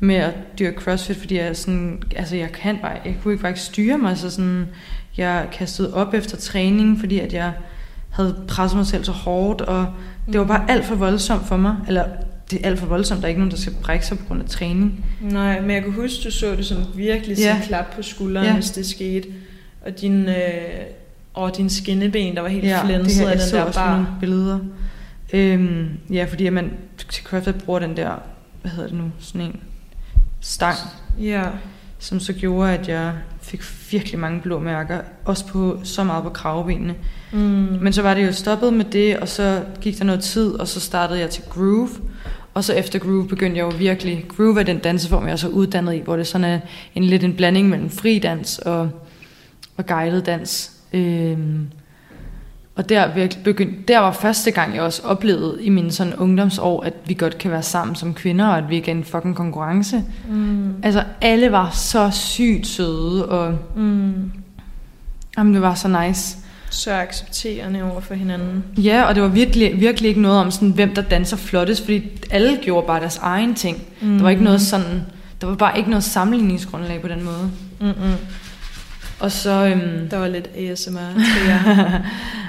[0.00, 3.66] med at dyrke CrossFit, fordi jeg sådan, altså jeg kan bare, jeg kunne ikke faktisk
[3.66, 4.66] styre mig, så sådan,
[5.16, 7.52] jeg kastede op efter træning, fordi at jeg
[8.10, 9.86] havde presset mig selv så hårdt, og
[10.32, 12.04] det var bare alt for voldsomt for mig, eller
[12.50, 14.42] det er alt for voldsomt, der er ikke nogen, der skal brække sig på grund
[14.42, 15.04] af træning.
[15.20, 17.42] Nej, men jeg kan huske, du så det som virkelig Ja.
[17.52, 18.54] sådan klap på skulderen, Ja.
[18.54, 19.28] hvis det skete.
[19.86, 20.34] Og din, øh,
[21.34, 23.92] og din skinneben, der var helt ja, flænset af den der også bar.
[23.94, 24.58] nogle billeder.
[25.34, 26.70] Øhm, ja, fordi man
[27.08, 28.12] til CrossFit bruger den der,
[28.62, 29.60] hvad hedder det nu, sådan en
[30.40, 30.76] stang,
[31.20, 31.42] Ja.
[31.98, 33.60] som så gjorde, at jeg fik
[33.92, 36.94] virkelig mange blå mærker, også på så meget på kravbenene.
[37.32, 37.38] Mm.
[37.82, 40.68] Men så var det jo stoppet med det, og så gik der noget tid, og
[40.68, 41.88] så startede jeg til groove.
[42.54, 44.24] Og så efter groove begyndte jeg jo virkelig...
[44.28, 46.60] Groove er den danseform, jeg er så uddannet i, hvor det sådan er
[46.94, 48.90] en lidt en blanding mellem fridans og,
[49.76, 50.72] og guided dans.
[50.92, 51.66] Øhm,
[52.76, 56.82] og der, virkelig begyndte, der var første gang, jeg også oplevede i mine sådan ungdomsår,
[56.82, 59.36] at vi godt kan være sammen som kvinder, og at vi ikke er en fucking
[59.36, 60.02] konkurrence.
[60.28, 60.74] Mm.
[60.82, 64.32] Altså, alle var så sygt søde, og Mm.
[65.38, 66.36] jamen, det var så nice.
[66.70, 68.64] så accepterende over for hinanden.
[68.76, 72.02] Ja, og det var virkelig, virkelig ikke noget om, sådan, hvem der danser flottest, fordi
[72.30, 73.82] alle gjorde bare deres egen ting.
[74.00, 74.16] Mm.
[74.16, 75.02] Der var ikke noget sådan,
[75.40, 77.50] der var bare ikke noget sammenligningsgrundlag på den måde.
[77.80, 78.12] Mm-mm.
[79.20, 81.88] Og så, øhm, Der var lidt ASMR til jer.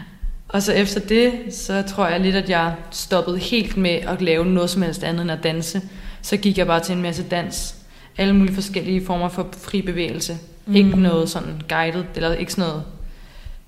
[0.47, 4.45] og så efter det, så tror jeg lidt, at jeg stoppede helt med at lave
[4.45, 5.81] noget som helst andet end at danse.
[6.21, 7.75] Så gik jeg bare til en masse dans.
[8.17, 10.37] Alle mulige forskellige former for fri bevægelse.
[10.65, 10.75] Mm.
[10.75, 12.83] Ikke noget sådan guided, eller ikke sådan noget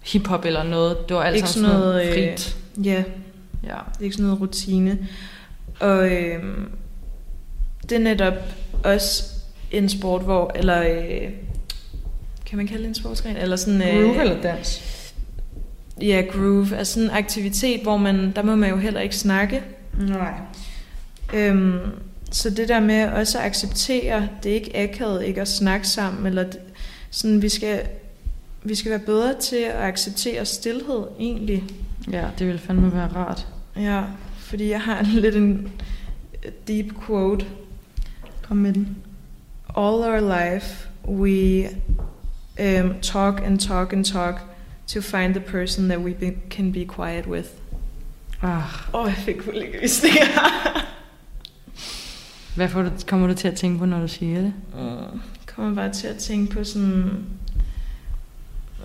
[0.03, 0.97] hiphop eller noget.
[1.09, 2.57] Det var alt Ikke sådan noget, noget, øh, frit.
[2.83, 3.03] ja,
[3.63, 3.69] Ja.
[3.69, 5.07] er ikke sådan noget rutine.
[5.79, 6.69] Og øhm,
[7.89, 8.33] det er netop
[8.83, 9.23] også
[9.71, 11.29] en sport, hvor, eller øh,
[12.45, 13.37] kan man kalde det en sportsgren?
[13.37, 14.81] Eller sådan, øh, dans?
[16.01, 16.77] Ja, groove.
[16.77, 19.63] Altså sådan en aktivitet, hvor man, der må man jo heller ikke snakke.
[19.99, 20.33] Nej.
[21.33, 21.79] Øhm,
[22.31, 26.25] så det der med også at acceptere, det er ikke akavet ikke at snakke sammen,
[26.25, 26.45] eller
[27.11, 27.81] sådan, vi skal,
[28.63, 31.63] vi skal være bedre til at acceptere stillhed egentlig.
[32.11, 33.47] Ja, det ville fandme være rart.
[33.75, 34.03] Ja,
[34.37, 35.71] fordi jeg har lidt en
[36.67, 37.45] deep quote.
[38.41, 38.97] Kom med den.
[39.77, 41.69] All our life we
[42.59, 44.41] um, talk and talk and talk
[44.87, 47.47] to find the person that we be, can be quiet with.
[48.41, 50.25] Ah, Åh, oh, jeg fik kuldegysninger.
[52.55, 54.53] hvad får du, kommer du til at tænke på, når du siger det?
[54.73, 57.25] Mm, kommer bare til at tænke på sådan,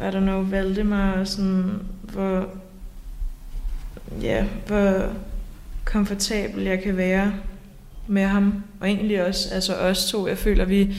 [0.01, 2.49] I don't know, Valdemar og sådan, hvor,
[4.21, 5.13] ja, hvor
[5.85, 7.33] komfortabel jeg kan være
[8.07, 8.65] med ham.
[8.81, 10.97] Og egentlig også, altså os to, jeg føler, vi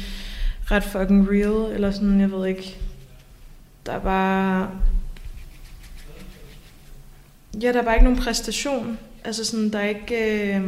[0.72, 2.78] ret fucking real, eller sådan, jeg ved ikke.
[3.86, 4.70] Der er bare...
[7.62, 9.00] Ja, der er bare ikke nogen præstation.
[9.24, 10.16] Altså sådan, der er ikke...
[10.56, 10.62] Øh...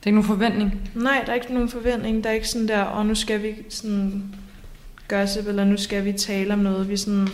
[0.00, 0.90] Det er ikke nogen forventning.
[0.94, 2.24] Nej, der er ikke nogen forventning.
[2.24, 4.22] Der er ikke sådan der, og nu skal vi sådan
[5.08, 6.88] gossip, eller nu skal vi tale om noget.
[6.88, 7.28] Vi sådan,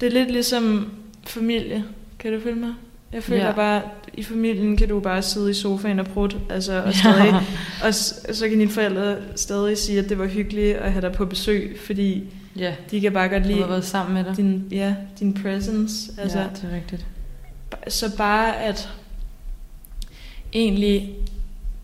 [0.00, 0.92] det er lidt ligesom
[1.26, 1.84] familie.
[2.18, 2.74] Kan du følge mig?
[3.12, 3.46] Jeg føler Ja.
[3.48, 3.54] ja.
[3.54, 3.82] bare,
[4.14, 7.34] i familien kan du bare sidde i sofaen og prutte, altså, og, stadig,
[7.84, 11.24] og så kan dine forældre stadig sige, at det var hyggeligt at have dig på
[11.24, 12.24] besøg, fordi
[12.56, 14.36] Ja, de kan bare godt du lide har været sammen med dig.
[14.36, 16.12] din, ja, din presence.
[16.18, 17.06] Altså, ja, det er rigtigt.
[17.88, 18.88] så bare at
[20.52, 21.14] egentlig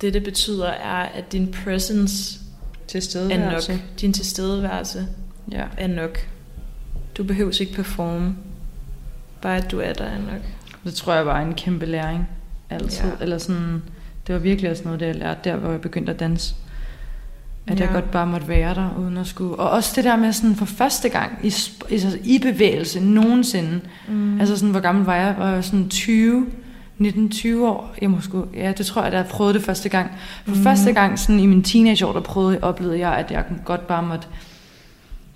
[0.00, 2.40] det, det betyder, er, at din presence
[2.86, 3.80] Til er nok.
[4.00, 5.06] Din tilstedeværelse
[5.52, 5.64] Ja.
[5.78, 6.18] er nok.
[7.16, 8.36] Du behøver ikke performe.
[9.42, 10.40] Bare at du er der er nok.
[10.84, 12.28] Det tror jeg var en kæmpe læring.
[12.70, 13.04] Altid.
[13.08, 13.22] Ja.
[13.22, 13.82] Eller sådan,
[14.26, 16.54] det var virkelig også noget, det jeg lærte der, hvor jeg begyndte at danse.
[17.68, 17.84] At ja.
[17.84, 19.54] jeg godt bare måtte være der, uden at skulle...
[19.54, 21.54] Og også det der med sådan for første gang i,
[21.90, 23.80] altså, i bevægelse nogensinde.
[24.08, 24.40] Mm.
[24.40, 25.34] Altså sådan, hvor gammel var jeg?
[25.38, 26.46] Var jeg sådan 20,
[27.00, 27.94] 19-20 år?
[28.00, 30.10] Jeg må sgu, ja, det tror jeg, da jeg prøvede det første gang.
[30.44, 30.62] For mm.
[30.62, 34.26] første gang sådan, i min teenageår, der prøvede, oplevede jeg, at jeg godt bare måtte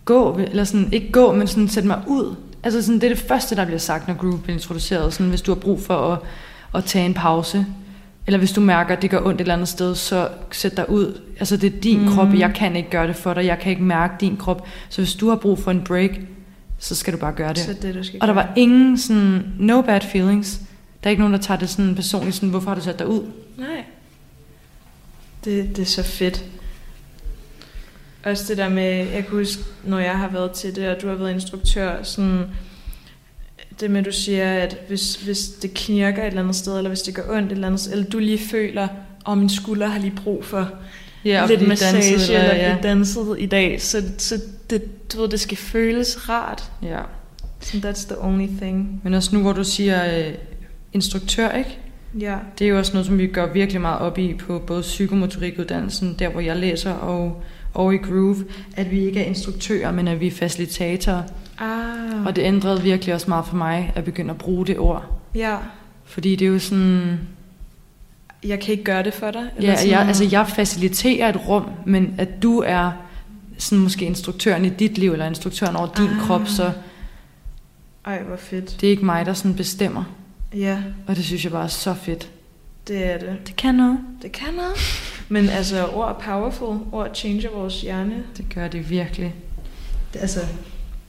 [0.04, 2.34] gå, eller sådan, ikke gå, men sådan sætte mig ud.
[2.62, 5.12] Altså sådan, det er det første, der bliver sagt, når groove bliver introduceret.
[5.14, 6.18] Sådan, hvis du har brug for at,
[6.74, 7.66] at tage en pause,
[8.26, 10.90] eller hvis du mærker, at det gør ondt et eller andet sted, så sæt dig
[10.90, 11.20] ud.
[11.38, 12.08] Altså det er din mm.
[12.08, 14.66] krop, jeg kan ikke gøre det for dig, jeg kan ikke mærke din krop.
[14.88, 16.10] Så hvis du har brug for en break,
[16.78, 17.58] så skal du bare gøre det.
[17.58, 20.60] Så det, du skal Og der var ingen sådan, no bad feelings.
[21.02, 23.06] Der er ikke nogen, der tager det sådan personligt, sådan, hvorfor har du sat dig
[23.06, 23.22] ud?
[23.58, 23.84] Nej.
[25.44, 26.44] Det, det er så fedt.
[28.24, 31.08] Også det der med, jeg kan huske, når jeg har været til det, og du
[31.08, 32.44] har været instruktør, sådan,
[33.80, 36.88] det med, at du siger, at hvis, hvis det knirker et eller andet sted, eller
[36.88, 38.88] hvis det gør ondt et eller andet sted, eller du lige føler,
[39.24, 40.68] og min skulder har lige brug for
[41.24, 42.70] Ja, lidt massage, danset, eller ja.
[42.70, 42.76] ja.
[42.82, 46.70] danset i dag, så, så det, du ved, det skal føles rart.
[46.82, 46.98] ja.
[47.60, 49.00] So that's the only thing.
[49.04, 50.34] Men også nu, hvor du siger øh,
[50.92, 51.78] instruktør, ikke?
[52.20, 52.36] Ja.
[52.58, 56.16] Det er jo også noget, som vi gør virkelig meget op i på både psykomotorikuddannelsen,
[56.18, 57.42] der hvor jeg læser, og,
[57.74, 58.36] og i Groove,
[58.76, 61.22] at vi ikke er instruktører, men at vi er facilitatorer.
[61.62, 62.26] Ah.
[62.26, 65.04] Og det ændrede virkelig også meget for mig, at begynde at bruge det ord.
[65.34, 65.56] Ja.
[66.04, 67.18] Fordi det er jo sådan...
[68.44, 69.50] Jeg kan ikke gøre det for dig.
[69.60, 72.90] Ja, sådan, jeg, altså jeg faciliterer et rum, men at du er
[73.58, 76.20] sådan måske instruktøren i dit liv, eller instruktøren over din Ah.
[76.20, 76.72] krop, så
[78.06, 78.80] Ej, hvor fedt.
[78.80, 80.04] det er ikke mig, der sådan bestemmer.
[80.54, 82.30] Ja, Og det synes jeg bare er så fedt.
[82.88, 83.36] det er det.
[83.46, 83.98] Det kan noget.
[84.22, 84.72] Det kan noget.
[85.28, 86.78] Men altså, ord er powerful.
[86.92, 88.22] Ord changer vores hjerne.
[88.36, 89.34] Det gør det virkelig.
[90.12, 90.40] Det, altså,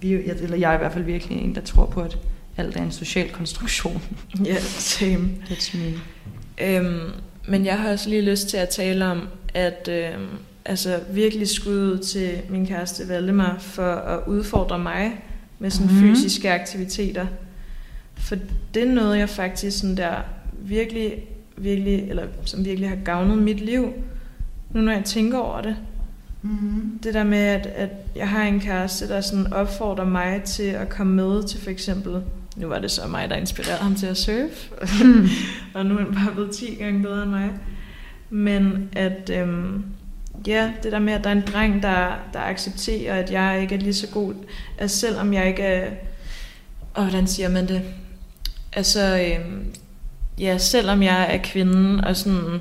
[0.03, 2.17] vi, er eller jeg er i hvert fald virkelig en, der tror på, at
[2.57, 4.01] alt er en social konstruktion.
[4.45, 5.29] Ja, same.
[5.49, 5.93] That's me.
[6.61, 7.11] Øhm,
[7.47, 10.27] men jeg har også lige lyst til at tale om, at øhm,
[10.65, 15.11] altså virkelig skud ud til min kæreste Valdemar for at udfordre mig
[15.59, 16.15] med sådan mm-hmm.
[16.15, 17.27] fysiske aktiviteter.
[18.15, 18.35] For
[18.73, 20.15] det er noget, jeg faktisk sådan der
[20.59, 21.13] virkelig,
[21.57, 23.93] virkelig, eller som virkelig har gavnet mit liv,
[24.73, 25.75] nu når jeg tænker over det.
[26.43, 26.99] Mm-hmm.
[27.03, 30.89] Det der med, at, at jeg har en kæreste, der sådan opfordrer mig til at
[30.89, 32.21] komme med til for eksempel,
[32.55, 34.73] nu var det så mig, der inspirerede ham til at surfe,
[35.73, 37.49] og nu er han bare blevet 10 gange bedre end mig.
[38.29, 39.85] Men at, øhm,
[40.47, 43.75] ja, det der med, at der er en dreng, der, der accepterer, at jeg ikke
[43.75, 44.33] er lige så god,
[44.77, 45.89] at selvom jeg ikke er,
[46.93, 47.81] og hvordan siger man det?
[48.73, 49.65] Altså, øhm,
[50.39, 52.59] ja, selvom jeg er kvinden og sådan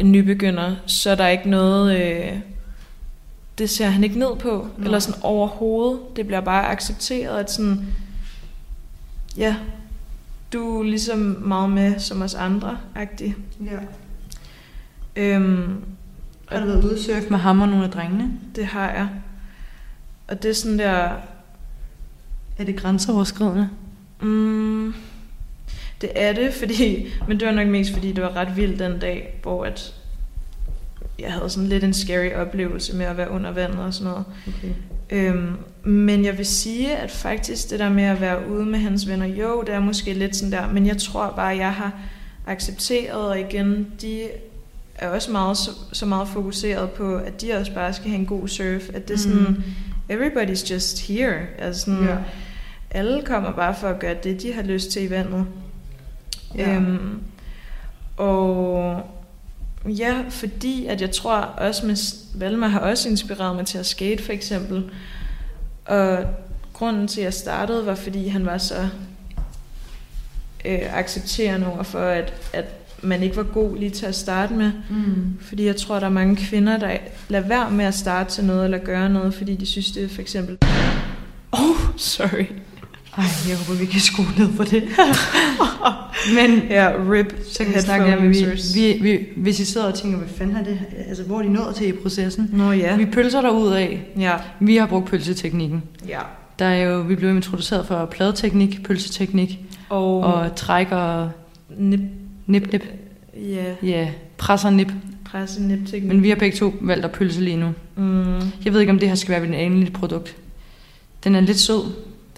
[0.00, 2.32] en nybegynder, så er der ikke noget, øh,
[3.58, 4.84] det ser han ikke ned på, Nej.
[4.84, 6.00] eller sådan overhovedet.
[6.16, 7.86] Det bliver bare accepteret, at sådan,
[9.36, 9.56] ja,
[10.52, 13.36] du er ligesom meget med som os andre, agtig.
[13.64, 13.78] Ja.
[15.16, 15.84] Øhm,
[16.48, 18.30] har du været ude surfe med ham og nogle af drengene?
[18.56, 19.08] Det har jeg.
[20.28, 21.10] Og det er sådan der...
[22.58, 23.68] Er det grænseoverskridende?
[24.20, 24.94] Mm,
[26.00, 28.98] det er det, fordi, men det var nok mest fordi, det var ret vildt den
[28.98, 29.94] dag, hvor at
[31.18, 34.24] jeg havde sådan lidt en scary oplevelse med at være under vandet og sådan noget.
[34.48, 34.72] Okay.
[35.10, 39.08] Øhm, men jeg vil sige, at faktisk det der med at være ude med hans
[39.08, 41.92] venner, jo, det er måske lidt sådan der, men jeg tror bare, at jeg har
[42.46, 44.22] accepteret, og igen, de
[44.94, 48.26] er også meget, så, så meget fokuseret på, at de også bare skal have en
[48.26, 49.62] god surf, at det er sådan, mm.
[50.12, 51.40] everybody's just here.
[51.58, 52.16] Altså sådan, ja.
[52.90, 55.46] alle kommer bare for at gøre det, de har lyst til i vandet.
[56.56, 56.74] Ja.
[56.74, 57.20] Øhm,
[58.16, 59.02] og
[59.88, 61.96] ja, fordi at jeg tror også med
[62.34, 64.90] Valma har også inspireret mig til at skate for eksempel.
[65.84, 66.24] Og
[66.72, 68.88] grunden til at jeg startede var fordi han var så
[70.64, 72.64] øh, accepterende over for at, at
[73.02, 74.72] man ikke var god lige til at starte med.
[74.90, 75.38] Mm.
[75.40, 76.96] Fordi jeg tror, der er mange kvinder, der
[77.28, 80.08] lader være med at starte til noget eller gøre noget, fordi de synes, det er
[80.08, 80.58] for eksempel...
[81.52, 82.44] Oh, sorry.
[83.16, 84.84] Ej, jeg håber, vi kan skrue ned på det.
[86.36, 88.44] Men ja, rip så kan vi snakke om, vi,
[88.74, 91.52] vi, vi, hvis I sidder og tænker, hvad fanden er det, altså hvor er de
[91.52, 92.50] nået til i processen?
[92.52, 92.96] Nå ja.
[92.96, 94.06] Vi pølser der ud af.
[94.18, 94.34] Ja.
[94.60, 95.82] Vi har brugt pølseteknikken.
[96.08, 96.18] Ja.
[96.58, 101.30] Der er jo, vi blev introduceret for pladeteknik, pølseteknik, og, og træk og
[101.76, 102.00] nip,
[102.46, 102.84] nip, nip.
[103.36, 103.74] Ja.
[103.82, 104.92] Ja, pres og nip.
[105.24, 106.04] Pres og nip teknik.
[106.04, 107.72] Men vi har begge to valgt at pølse lige nu.
[107.96, 108.38] Mm.
[108.64, 110.36] Jeg ved ikke, om det her skal være et endeligt produkt.
[111.24, 111.82] Den er lidt sød.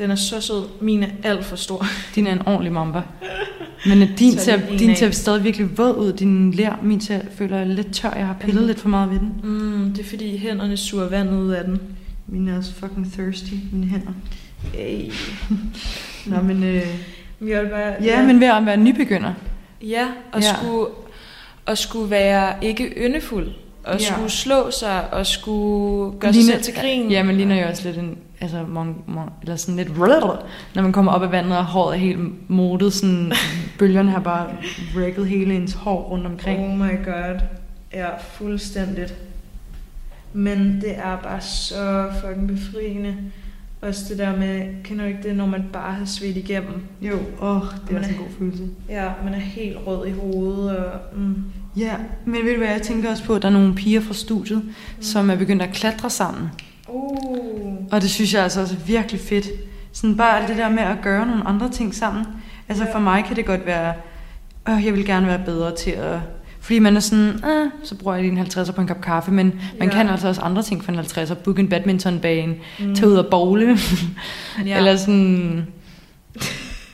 [0.01, 0.63] Den er så sød.
[0.81, 1.87] Min er alt for stor.
[2.15, 3.03] Din er en ordentlig mamba.
[3.87, 6.13] Men din ser, din ser stadig virkelig våd ud.
[6.13, 8.13] Din lær, min ser, føler jeg lidt tør.
[8.17, 8.67] Jeg har pillet mm.
[8.67, 9.33] lidt for meget ved den.
[9.43, 11.81] Mm, det er fordi hænderne suger vand ud af den.
[12.27, 14.13] Mine er også fucking thirsty, mine hænder.
[14.75, 15.13] Hey.
[16.27, 16.63] Nå, men...
[16.63, 16.83] Øh,
[17.49, 19.33] jeg bare, ja, ja, men ved at være nybegynder.
[19.83, 20.55] Ja, og, ja.
[20.55, 20.87] Skulle,
[21.67, 23.49] og skulle være ikke yndefuld.
[23.85, 24.05] Og ja.
[24.05, 27.11] skulle slå sig, og skulle gøre ligner, sig selv til grin.
[27.11, 29.99] Ja, men ligner jo også lidt en, altså, mon, mon, eller sådan lidt,
[30.75, 33.33] når man kommer op af vandet, og håret er helt modet, sådan,
[33.79, 34.47] bølgerne har bare
[34.97, 36.61] wrecket hele ens hår rundt omkring.
[36.61, 37.41] Oh my god.
[37.93, 39.15] Ja, fuldstændigt.
[40.33, 43.17] Men det er bare så fucking befriende.
[43.83, 46.83] Også det der med, kender du ikke det, når man bare har svedt igennem?
[47.01, 48.63] Jo, åh, oh, det er også en god følelse.
[48.89, 50.77] Ja, man er helt rød i hovedet.
[50.77, 51.45] Og, mm.
[51.77, 54.15] Ja, men ved du hvad, jeg tænker også på, at der er nogle piger fra
[54.15, 54.73] studiet, mm.
[55.01, 56.49] som er begyndt at klatre sammen.
[56.91, 57.77] Uh.
[57.91, 59.47] Og det synes jeg altså også er virkelig fedt.
[59.93, 62.25] Sådan bare det der med at gøre nogle andre ting sammen.
[62.69, 62.95] Altså ja.
[62.95, 63.95] for mig kan det godt være,
[64.69, 66.19] øh, jeg vil gerne være bedre til at...
[66.61, 69.31] Fordi man er sådan, øh, så bruger jeg lige en 50'er på en kop kaffe,
[69.31, 69.95] men man ja.
[69.95, 71.35] kan altså også andre ting for en 50'er.
[71.35, 72.95] Booke en badmintonbane, mm.
[72.95, 73.79] tage ud og bowle,
[74.67, 74.77] ja.
[74.77, 75.67] eller sådan...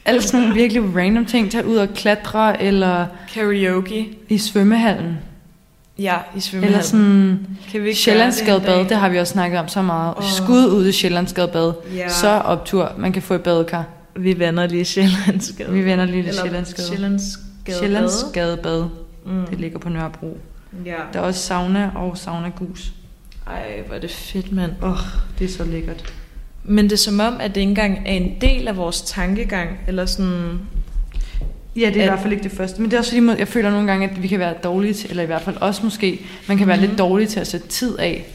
[0.04, 1.50] Alle sådan nogle virkelig random ting.
[1.50, 3.06] Tage ud og klatre, eller...
[3.34, 4.08] Karaoke.
[4.28, 5.18] I svømmehallen.
[5.98, 6.74] Ja, i svømmehallen.
[6.74, 10.14] Eller sådan kan vi Sjællandsgadebad, det, det har vi også snakket om så meget.
[10.16, 10.24] Oh.
[10.24, 11.72] Skud ud i Sjællandsgadebad.
[11.94, 12.08] Ja.
[12.08, 13.84] Så optur, man kan få et badekar.
[14.16, 15.72] Vi vender lige Sjællandsgade.
[15.72, 16.88] Vi vender lige Sjællandsgade.
[16.88, 17.78] Sjællandsgadebad.
[17.80, 18.84] Sjællandsgadebad.
[19.26, 19.46] Mm.
[19.50, 20.38] Det ligger på Nørrebro.
[20.84, 20.94] Ja.
[21.12, 22.92] Der er også sauna og sauna gus.
[23.46, 24.72] Ej, hvor er det fedt, mand.
[24.82, 24.98] Åh, oh,
[25.38, 26.12] det er så lækkert.
[26.64, 29.68] Men det er som om, at det ikke engang er en del af vores tankegang,
[29.88, 30.60] eller sådan...
[31.76, 32.82] Ja, det er at, i hvert fald ikke det første.
[32.82, 35.10] Men det er også fordi, jeg føler nogle gange, at vi kan være dårlige til,
[35.10, 36.88] eller i hvert fald også måske, man kan være mm-hmm.
[36.88, 38.26] lidt dårlig til at sætte tid af.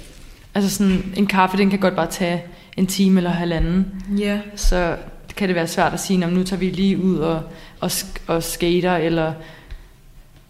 [0.55, 2.43] Altså sådan, en kaffe, den kan godt bare tage
[2.77, 3.85] en time eller halvanden.
[4.17, 4.25] Ja.
[4.25, 4.39] Yeah.
[4.55, 4.95] Så
[5.35, 7.41] kan det være svært at sige, nu tager vi lige ud og,
[7.79, 7.91] og,
[8.27, 9.33] og skater, eller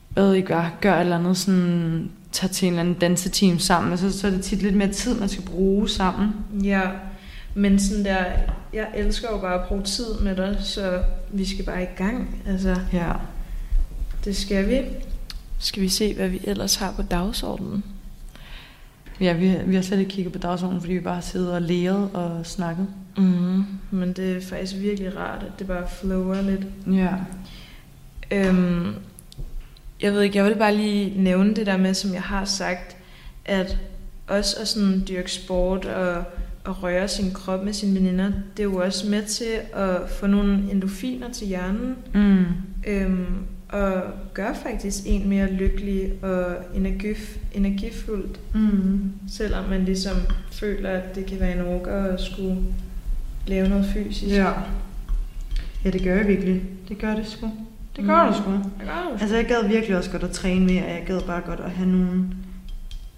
[0.10, 3.92] hvad I gør, gør et eller andet sådan, tager til en eller anden danseteam sammen.
[3.92, 6.30] Altså, så er det tit lidt mere tid, man skal bruge sammen.
[6.64, 6.82] Ja,
[7.56, 8.26] men sådan der,
[8.74, 12.43] jeg elsker jo bare at bruge tid med dig, så vi skal bare i gang.
[12.47, 13.12] Altså, ja.
[14.26, 14.82] Det skal vi.
[15.60, 17.84] Skal vi se, hvad vi ellers har på dagsordenen?
[19.22, 21.62] Ja, vi, vi har slet ikke kigget på dagsordenen, fordi vi bare har siddet og
[21.62, 22.88] læret og snakket.
[23.18, 26.66] Mm, men det er faktisk virkelig rart, at det bare flower lidt.
[26.88, 27.14] Ja.
[28.32, 28.95] Øhm,
[30.02, 32.97] jeg ved ikke, jeg vil bare lige nævne det der med, som jeg har sagt,
[33.45, 33.78] at
[34.28, 36.24] også at sådan dyrke sport og,
[36.64, 40.28] og røre sin krop med sine veninder, det er jo også med til at få
[40.28, 42.45] nogle endorfiner til hjernen, Mm.
[42.88, 43.26] øhm,
[43.70, 44.03] og
[44.34, 49.12] gør faktisk en mere lykkelig og energif, energifuldt, Mm.
[49.30, 50.16] selvom man ligesom
[50.51, 52.57] føler, at det kan være en orker at skulle
[53.47, 54.36] lave noget fysisk.
[54.36, 54.51] Ja.
[55.86, 56.62] Ja, det gør jeg virkelig.
[56.89, 57.49] Det gør det sgu.
[57.95, 58.34] Det gør Mm.
[58.34, 58.51] det sgu.
[58.51, 59.18] Det gør du.
[59.22, 61.72] Altså, jeg gad virkelig også godt at træne mere, og jeg gad bare godt at
[61.72, 62.34] have nogen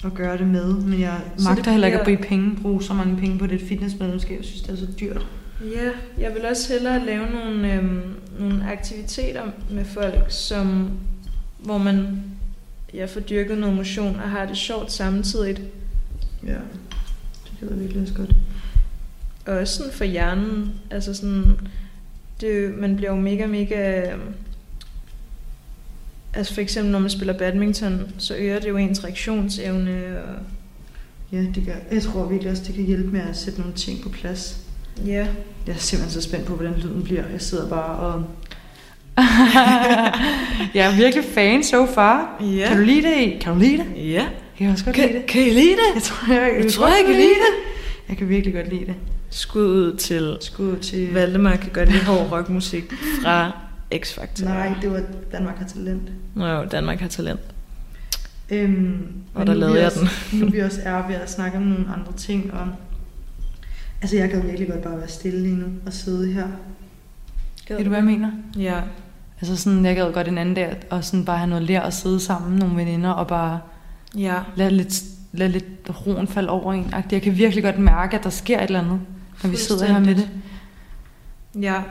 [0.06, 0.74] at gøre det med.
[0.74, 3.62] Men jeg Så magter heller ikke at bruge penge, bruge så mange penge på det
[3.62, 4.38] fitnessmedlemskab.
[4.38, 5.28] Jeg synes, det er så dyrt.
[5.62, 5.90] Ja,
[6.24, 8.02] jeg vil også hellere lave nogle, øhm,
[8.40, 10.90] nogle aktiviteter med folk, som,
[11.60, 12.24] hvor man
[12.94, 15.58] ja, får dyrket noget motion og har det sjovt samtidig.
[16.48, 16.54] Ja,
[17.62, 18.36] det jeg virkelig også godt.
[19.46, 20.74] Og også sådan for hjernen.
[20.92, 21.60] Altså sådan,
[22.42, 24.12] det, man bliver jo mega, mega...
[26.34, 30.02] Altså for eksempel, når man spiller badminton, så øger det jo ens reaktionsevne.
[30.28, 30.36] Og,
[31.32, 34.02] Ja, det gør Jeg tror virkelig også, det kan hjælpe med at sætte nogle ting
[34.02, 34.58] på plads.
[35.06, 35.28] ja,
[35.68, 37.24] Jeg er simpelthen så spændt på, hvordan lyden bliver.
[37.32, 38.24] Jeg sidder bare og...
[40.74, 42.42] jeg er virkelig fan so far.
[42.58, 42.68] Ja.
[42.68, 43.40] Kan du lide det?
[43.42, 43.86] Kan du lide det?
[43.98, 44.02] ja.
[44.14, 44.28] Jeg
[44.58, 45.26] kan også godt Kan, lide det.
[45.26, 45.94] kan I lide det?
[45.96, 47.54] Jeg tror, jeg, Jeg tror, jeg kan lide det.
[48.10, 48.96] Jeg kan virkelig godt lide det.
[49.30, 51.14] Skud ud til Skud til...
[51.14, 52.84] Valdemar kan godt lide hård rockmusik
[53.22, 53.52] fra
[53.94, 54.44] X-Factor.
[54.46, 56.12] Nej, det var Danmark har talent.
[56.36, 57.40] Nå jo, Danmark har talent.
[58.50, 61.86] Øhm, Og der lavede jeg også, Nu vi også er ved at snakke om nogle
[61.94, 62.54] andre ting.
[62.54, 62.68] Og,
[64.02, 66.48] altså, jeg kan virkelig godt bare være stille lige nu og sidde her.
[67.70, 68.32] Ved du, hvad jeg mener?
[68.58, 68.82] Ja.
[69.42, 71.94] Altså sådan, jeg gad godt en anden dag, og sådan bare have noget lær at
[71.94, 73.60] sidde sammen, nogle veninder, og bare
[74.18, 74.36] Ja.
[74.56, 75.66] lade lidt, lade lidt
[76.08, 76.94] roen falde over en.
[77.12, 79.00] Jeg kan virkelig godt mærke, at der sker et eller andet,
[79.44, 80.30] når vi sidder her med det.
[81.62, 81.82] Ja.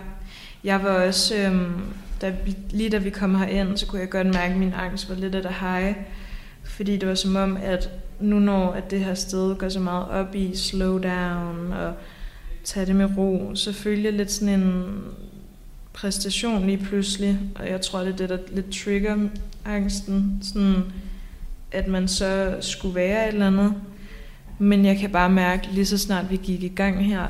[0.64, 1.82] Jeg var også, øhm,
[2.20, 5.08] da vi, lige da vi kom herind, så kunne jeg godt mærke, at min angst
[5.08, 5.94] var lidt af det high.
[6.64, 7.90] Fordi det var som om, at
[8.20, 11.94] nu når at det her sted går så meget op i slow down og
[12.64, 14.84] tage det med ro, så følger jeg lidt sådan en
[15.92, 17.38] præstation lige pludselig.
[17.54, 19.16] Og jeg tror, det er det, der lidt trigger
[19.64, 20.38] angsten.
[20.42, 20.82] Sådan,
[21.72, 23.74] at man så skulle være et eller andet.
[24.58, 27.26] Men jeg kan bare mærke, lige så snart vi gik i gang her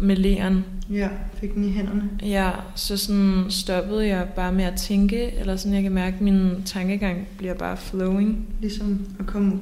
[0.00, 1.08] med læren, Ja,
[1.40, 2.10] fik den i hænderne.
[2.22, 6.20] ja, så sådan stoppede jeg bare med at tænke, eller sådan, jeg kan mærke, at
[6.20, 8.46] min tankegang bliver bare flowing.
[8.60, 9.60] Ligesom at komme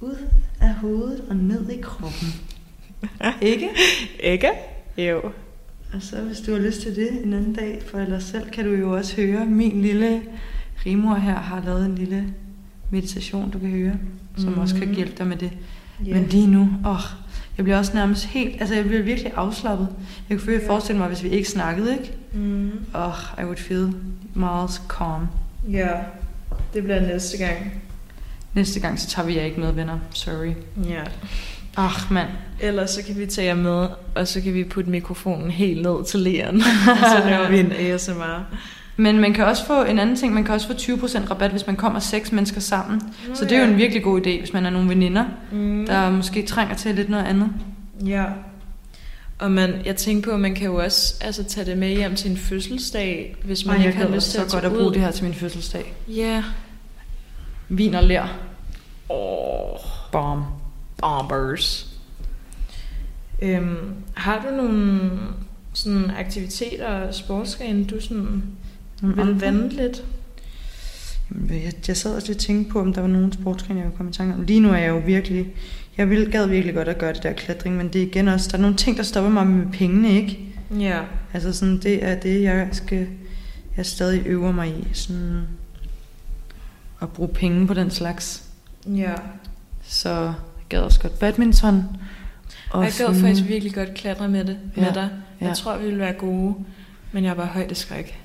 [0.00, 0.14] ud
[0.60, 2.28] af hovedet og ned i kroppen.
[3.42, 3.68] Ikke?
[4.22, 4.48] Ikke?
[4.98, 5.20] Jo.
[5.94, 8.64] Og så hvis du har lyst til det en anden dag for dig selv, kan
[8.64, 10.22] du jo også høre, min lille
[10.86, 12.34] rimor her har lavet en lille
[12.90, 13.94] meditation, du kan høre,
[14.36, 14.58] som mm.
[14.58, 14.96] også kan Mhm.
[14.96, 15.50] hjælpe dig med det.
[16.06, 16.14] Ja.
[16.14, 17.00] Men lige nu, åh,
[17.58, 19.88] jeg bliver også nærmest helt, altså jeg bliver virkelig afslappet.
[20.30, 22.12] Jeg kunne forestille mig, hvis vi ikke snakkede, ikke?
[22.32, 22.70] Mm.
[22.94, 23.92] Åh, I would feel
[24.34, 25.26] meget calm.
[25.70, 25.88] Ja,
[26.74, 27.82] det bliver næste gang.
[28.54, 29.98] Næste gang, så tager vi jer ikke med, venner.
[30.10, 30.52] Sorry.
[30.88, 31.02] Ja.
[31.76, 32.28] Ach, mand.
[32.60, 36.04] Ellers så kan vi tage jer med, og så kan vi putte mikrofonen helt ned
[36.06, 36.56] til læren,
[36.90, 38.44] og så laver vi en ASMR.
[39.00, 41.66] Men man kan også få en anden ting, man kan også få 20% rabat, hvis
[41.66, 43.00] man kommer seks mennesker sammen.
[43.28, 45.86] Nå Så det er jo en virkelig god idé, hvis man er nogle veninder, Mm.
[45.86, 47.50] der måske trænger til lidt noget andet.
[48.06, 48.24] Ja.
[49.38, 52.14] Og man, jeg tænker på, at man kan jo også altså, tage det med hjem
[52.14, 54.70] til en fødselsdag, hvis man jeg ikke har kan lyst til at så godt at
[54.72, 54.92] bruge ud.
[54.92, 55.94] det her til min fødselsdag.
[56.08, 56.44] Ja.
[57.68, 58.38] Vin og lær.
[59.10, 59.78] Åh,
[60.12, 60.42] Bom.
[60.96, 61.86] bombers.
[63.42, 63.76] Øhm,
[64.14, 65.00] har du nogle
[65.72, 68.42] sådan aktiviteter og sportsgrene, du sådan
[69.02, 70.04] vil vande lidt?
[71.30, 73.88] Jamen, Jeg, jeg sad også lidt og tænkte på, om der var nogen sportsgrene, jeg
[73.88, 74.42] kunne komme i tanke om.
[74.42, 75.46] Lige nu er jeg jo virkelig...
[75.98, 78.48] Jeg vil, gad virkelig godt at gøre det der klatring, men det er igen også...
[78.50, 80.38] Der er nogle ting, der stopper mig med pengene, ikke?
[80.78, 81.00] Ja.
[81.32, 83.06] Altså sådan, det er det, jeg skal...
[83.76, 84.88] Jeg stadig øver mig i.
[84.92, 85.42] Sådan
[87.02, 88.44] at bruge penge på den slags.
[88.86, 89.12] Ja.
[89.82, 90.34] Så jeg
[90.68, 91.84] gad også godt badminton.
[92.70, 95.08] Og jeg gad faktisk virkelig godt klatre med det Ja, med dig.
[95.40, 95.54] Jeg ja.
[95.54, 96.54] tror, vi vil være gode,
[97.12, 98.20] men jeg er bare højdeskræk.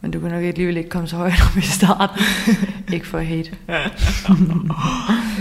[0.00, 2.22] Men du kan nok alligevel ikke komme så højt op i starten.
[2.94, 3.50] ikke for at hate.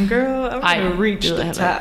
[0.10, 1.45] Girl, I'm Ej, gonna reach the top.
[1.45, 1.76] heller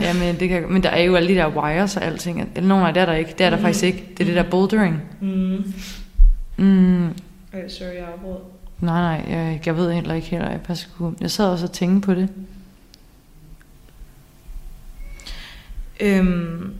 [0.00, 2.50] Ja, men, det kan, men der er jo alle de der wires og alting.
[2.54, 3.34] Eller nogen af det er der ikke.
[3.38, 3.62] Det er der Mm.
[3.62, 4.04] faktisk ikke.
[4.18, 5.02] Det er det der bouldering.
[5.20, 5.74] Mm.
[6.56, 8.36] Mm, Ej, sorry, jeg afbrød.
[8.80, 11.14] nej, nej, jeg, jeg ved heller ikke helt, jeg passer på.
[11.20, 12.28] Jeg sad også og tænkte på det.
[16.00, 16.74] Øhm,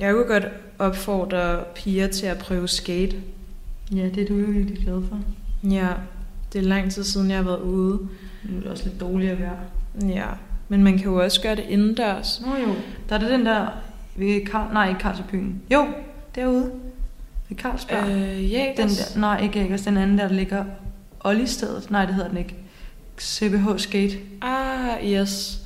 [0.00, 0.44] jeg kunne godt
[0.78, 3.16] opfordre piger til at prøve skate.
[3.94, 5.20] Ja, det er du jo virkelig glad for.
[5.70, 5.88] Ja,
[6.52, 7.98] det er lang tid siden, jeg har været ude.
[8.44, 9.58] Nu er det også lidt dårligere vejr.
[10.08, 10.26] Ja,
[10.68, 12.42] men man kan jo også gøre det indendørs.
[12.46, 12.74] Nå jo,
[13.08, 13.66] der er det den der
[14.16, 15.62] ved Karl, nej, ikke Karlsbyen.
[15.72, 15.86] Jo,
[16.34, 16.70] derude.
[17.48, 18.08] Ved Carlsberg.
[18.08, 20.64] Øh, ja, den der, nej, ikke Jægers, den anden der, der ligger
[21.20, 21.90] Olli-stedet.
[21.90, 22.54] Nej, det hedder den ikke.
[23.20, 24.16] CBH Skate.
[24.42, 25.60] Ah, yes.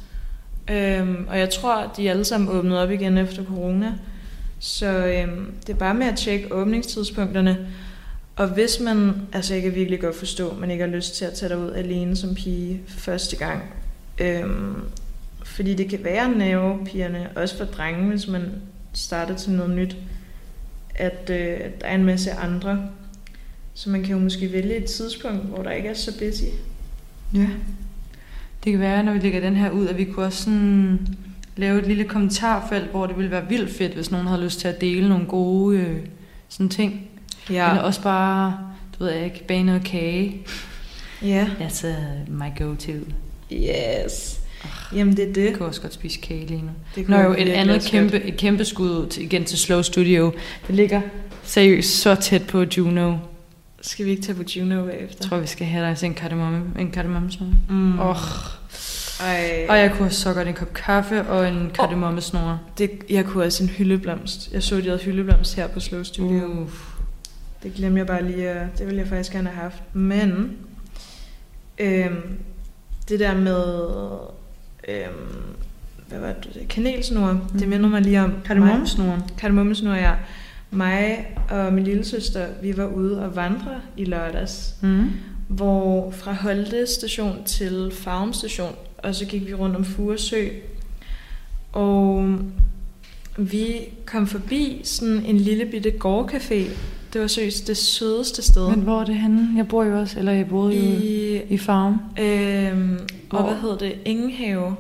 [0.70, 3.92] Øhm, og jeg tror, de er alle sammen åbnet op igen efter corona.
[4.58, 7.66] Så øhm, det er bare med at tjekke åbningstidspunkterne.
[8.40, 11.24] Og hvis man, altså jeg kan virkelig godt forstå, at man ikke har lyst til
[11.24, 13.62] at tage dig ud alene som pige første gang.
[14.18, 14.74] Øhm,
[15.44, 18.52] fordi det kan være nervepigerne, også for drenge, hvis man
[18.92, 19.96] starter til noget nyt,
[20.94, 22.88] at øh, der er en masse andre.
[23.74, 26.44] Så man kan jo måske vælge et tidspunkt, hvor der ikke er så busy.
[27.34, 27.48] Ja.
[28.64, 31.16] Det kan være, når vi lægger den her ud, at vi kunne også sådan
[31.56, 34.68] lave et lille kommentarfelt, hvor det ville være vildt fedt, hvis nogen havde lyst til
[34.68, 36.06] at dele nogle gode øh,
[36.48, 37.09] sådan ting.
[37.50, 37.70] Ja.
[37.70, 38.58] Eller også bare,
[38.98, 40.46] du ved jeg ikke, bage noget kage.
[41.22, 41.46] Ja.
[41.60, 42.92] That's uh, my go-to.
[43.52, 44.40] Yes.
[44.94, 45.44] Jamen det er det.
[45.44, 46.70] Jeg kan også godt spise kage lige nu.
[46.94, 49.58] det Nå kunne jo, jeg et andet kæmpe, et kæmpe skud ud til, igen til
[49.58, 50.32] Slow Studio.
[50.66, 51.00] Det ligger
[51.44, 53.16] seriøst så tæt på Juno.
[53.80, 55.28] Skal vi ikke tage på Juno Jeg bagefter?
[55.28, 57.46] tror, vi skal have dig en kardemomme, en kardemommesnor.
[57.68, 57.98] Mm.
[58.00, 58.16] Åh,
[59.20, 59.66] Ej.
[59.68, 62.60] og jeg kunne også så godt en kop kaffe og en kardemommesnor.
[62.78, 64.52] Det, jeg kunne også en hyldeblomst.
[64.52, 66.46] Jeg så, de havde hyldeblomst her på Slow Studio.
[66.46, 66.68] Uh.
[67.62, 69.82] Det glemte jeg bare lige, at det ville jeg faktisk gerne have haft.
[69.94, 70.56] Men
[71.78, 72.38] øhm,
[73.08, 73.64] det der med
[74.88, 75.54] øhm,
[76.08, 77.58] hvad var det, kanelsnor, mm.
[77.58, 79.22] det minder mig lige om Kardemommesnoren.
[79.38, 80.12] Kardemommesnor, ja.
[80.70, 85.10] Mig og min lille søster, vi var ude og vandre i lørdags, Mm.
[85.48, 90.48] hvor fra Holte station til Farum station, og så gik vi rundt om Furesø.
[91.72, 92.34] Og
[93.38, 93.72] vi
[94.06, 96.70] kom forbi sådan en lille bitte gårdcafé.
[97.12, 98.68] Det var seriøst det sødeste sted.
[98.68, 99.56] Men hvor er det henne?
[99.56, 102.00] Jeg bor jo også, eller jeg boede jo i, I, Farm.
[102.20, 102.98] øhm,
[103.30, 103.94] og hvad hedder det?
[104.04, 104.76] Ingenhave.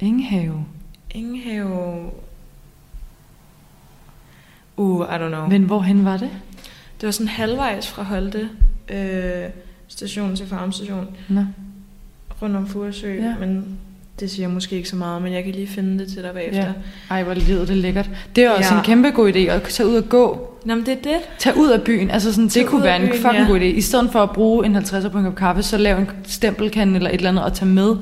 [0.00, 0.64] Ingenhave.
[1.10, 2.10] Ingenhave...
[4.76, 5.48] Uh, I don't know.
[5.48, 6.30] Men hvorhen var det?
[7.00, 8.48] Det var sådan halvvejs fra Holte
[8.88, 9.50] øh,
[9.88, 11.44] station til Farum station, Nå.
[12.42, 13.34] rundt om Furesø, ja.
[13.40, 13.78] men
[14.22, 16.60] det siger måske ikke så meget, men jeg kan lige finde det til dig bagefter.
[16.66, 16.72] Ja.
[17.10, 18.10] Ej, hvor lyder det lækkert.
[18.36, 18.78] Det er også Ja.
[18.78, 20.48] en kæmpe god idé at tage ud og gå.
[20.64, 21.16] Nå, men det er det.
[21.38, 22.10] Tag ud af byen.
[22.10, 23.46] Altså sådan, det Tag kunne være en byen, fucking ja.
[23.48, 23.64] god idé.
[23.64, 26.96] I stedet for at bruge en 50'er på en kop kaffe, så lav en stempelkande
[26.96, 27.96] eller et eller andet og tage med.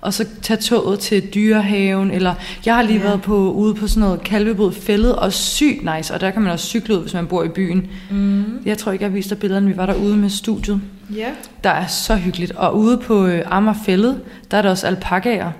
[0.00, 2.10] Og så tage toget til dyrehaven.
[2.10, 2.34] Eller
[2.66, 3.04] jeg har lige Ja.
[3.04, 6.14] været på, ude på sådan noget kalvebod fældet og sygt nice.
[6.14, 7.86] Og der kan man også cykle ud, hvis man bor i byen.
[8.10, 8.44] Mm.
[8.64, 9.66] Jeg tror ikke, jeg viste dig billederne.
[9.68, 10.80] Vi var derude med studiet.
[11.16, 11.26] Ja.
[11.64, 12.52] Der er så hyggeligt.
[12.52, 14.20] Og ude på øh, Amagerfældet,
[14.50, 15.50] der er der også alpakaer.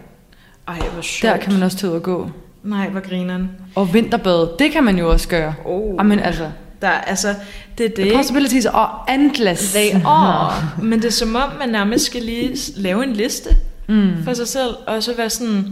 [0.68, 1.32] Ej, hvor sjovt.
[1.32, 2.30] Der kan man også tage ud og gå.
[2.62, 3.50] Nej, hvor grineren.
[3.74, 5.54] Og vinterbade, det kan man jo også gøre.
[5.64, 5.94] Oh.
[5.98, 6.50] Jamen altså,
[6.82, 7.34] Der, er- altså,
[7.78, 8.12] det er the det.
[8.16, 9.72] possibilities are endless.
[9.74, 10.52] They are.
[10.82, 13.48] Men det er som om, man nærmest skal lige lave en liste
[13.88, 14.10] Mm.
[14.24, 15.64] for sig selv, og så være sådan...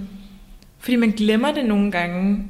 [0.78, 2.46] Fordi man glemmer det nogle gange.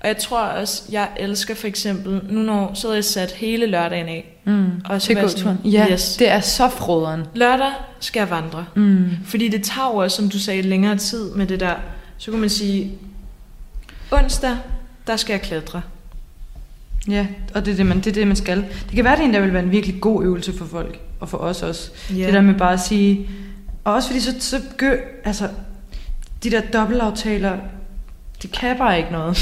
[0.00, 4.08] Og jeg tror også, jeg elsker for eksempel, nu når så jeg sat hele lørdagen
[4.08, 4.36] af.
[4.44, 4.66] Mm.
[4.84, 5.58] Og så Til gåturen.
[5.64, 6.16] Ja, yes.
[6.16, 7.24] det er så froderen.
[7.34, 8.66] Lørdag skal jeg vandre.
[8.74, 9.10] Mm.
[9.24, 11.74] Fordi det tager også, som du sagde, længere tid med det der.
[12.18, 12.92] Så kunne man sige,
[14.10, 14.56] onsdag,
[15.06, 15.82] der skal jeg klatre.
[17.08, 18.56] Ja, og det er det, man, det er det, man skal.
[18.86, 21.38] Det kan være, det endda vil være en virkelig god øvelse for folk, og for
[21.38, 21.90] os også.
[22.10, 22.26] Ja.
[22.26, 23.28] Det der med bare at sige,
[23.84, 24.94] og også fordi så, så gør,
[25.24, 25.48] altså,
[26.42, 27.58] de der dobbeltaftaler,
[28.42, 29.38] det kan bare ikke noget.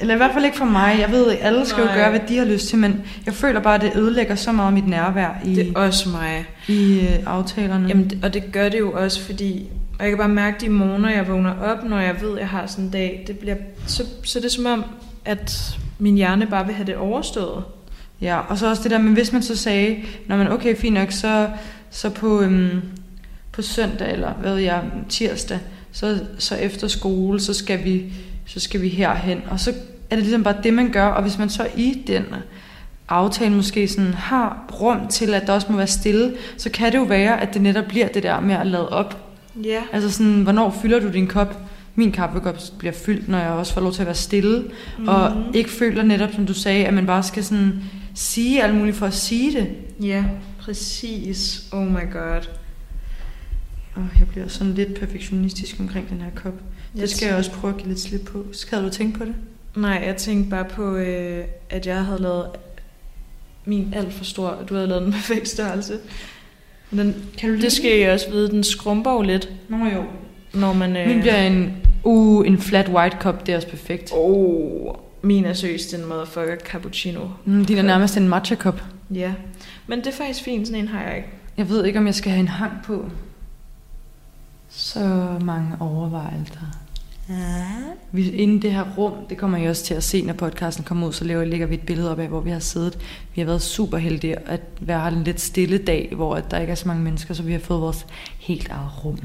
[0.00, 0.96] Eller i hvert fald ikke for mig.
[1.00, 1.92] Jeg ved, at alle skal Nej.
[1.94, 4.52] jo gøre, hvad de har lyst til, men jeg føler bare, at det ødelægger så
[4.52, 6.44] meget mit nærvær i, Det er også mig.
[6.68, 7.88] i øh, aftalerne.
[7.88, 9.66] Jamen, og det gør det jo også, fordi...
[9.98, 12.48] Og jeg kan bare mærke de morgener, jeg vågner op, når jeg ved, at jeg
[12.48, 13.24] har sådan en dag.
[13.26, 13.56] Det bliver,
[13.86, 14.84] så, så det er som om,
[15.24, 17.64] at min hjerne bare vil have det overstået.
[18.20, 19.96] Ja, og så også det der, men hvis man så sagde,
[20.26, 21.48] når man, okay, fint nok, så,
[21.90, 22.80] så på, øhm,
[23.52, 25.58] på søndag, eller hvad ved jeg, tirsdag,
[25.92, 28.12] så, så efter skole, så skal, vi,
[28.50, 29.42] så skal vi herhen.
[29.50, 29.70] Og så
[30.10, 32.24] er det ligesom bare det, man gør, og hvis man så i den
[33.08, 36.98] aftale måske sådan har rum til, at der også må være stille, så kan det
[36.98, 39.34] jo være, at det netop bliver det der med at lade op.
[39.64, 39.82] Ja.
[39.92, 41.58] Altså sådan, hvornår fylder du din kop?
[41.94, 44.64] Min kaffekop bliver fyldt, når jeg også får lov til at være stille,
[44.98, 45.08] mm.
[45.08, 47.82] og ikke føler netop, som du sagde, at man bare skal sådan
[48.14, 49.68] sige alt muligt for at sige det.
[50.06, 50.24] Ja,
[50.60, 51.64] præcis.
[51.72, 52.48] Oh my god.
[53.94, 56.54] Og jeg bliver sådan lidt perfektionistisk omkring den her kop.
[56.94, 58.44] Jeg Det skal jeg også prøve at give lidt slip på.
[58.52, 59.34] Skal du tænke på det?
[59.76, 62.46] Nej, jeg tænkte bare på, øh, at jeg havde lavet
[63.64, 65.98] min alt for stor, du havde lavet den perfekt størrelse.
[66.90, 70.04] Den, Kan du det skal jeg også vide, den skrumper jo lidt, Nå jo.
[70.54, 70.96] når man...
[70.96, 74.12] Øh, Min bliver en, uh, en flat white cup, det er også perfekt.
[74.16, 77.20] Oh, min er seriøst en motherfucker cappuccino.
[77.44, 78.82] Mm, din er nærmest en matcha cup.
[79.14, 79.32] Ja,
[79.86, 81.28] men det er faktisk fint, sådan en har jeg ikke.
[81.56, 83.04] Jeg ved ikke, om jeg skal have en hang på.
[84.70, 84.98] Så
[85.44, 86.60] mange overvejelser.
[88.12, 91.06] Vi, inden det her rum, det kommer I også til at se, når podcasten kommer
[91.06, 92.98] ud, så laver, lægger vi et billede op af, hvor vi har siddet.
[93.34, 96.70] Vi har været super heldige at være en lidt stille dag, hvor at der ikke
[96.70, 98.06] er så mange mennesker, så vi har fået vores
[98.38, 99.18] helt eget rum.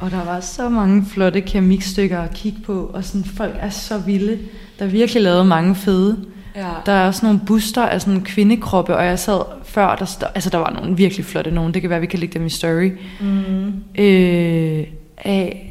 [0.00, 3.98] Og der var så mange flotte keramikstykker at kigge på, og sådan, folk er så
[3.98, 4.38] vilde.
[4.78, 6.24] Der er virkelig lavet mange fede.
[6.56, 6.68] Ja.
[6.86, 10.50] Der er også nogle buster af sådan kvindekroppe, og jeg sad før, der, stod, altså
[10.50, 12.90] der var nogle virkelig flotte nogen, det kan være, vi kan lægge dem i story,
[13.20, 13.66] Mm.
[14.02, 14.84] øh,
[15.18, 15.68] af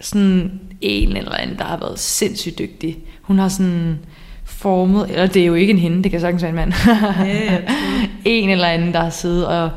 [0.00, 2.98] sådan en eller anden, der har været sindssygt dygtig.
[3.22, 3.98] Hun har sådan
[4.44, 6.72] formet, eller det er jo ikke en hende, det kan sagtens være en mand.
[6.72, 7.62] True.
[8.24, 9.70] en eller anden, der har siddet og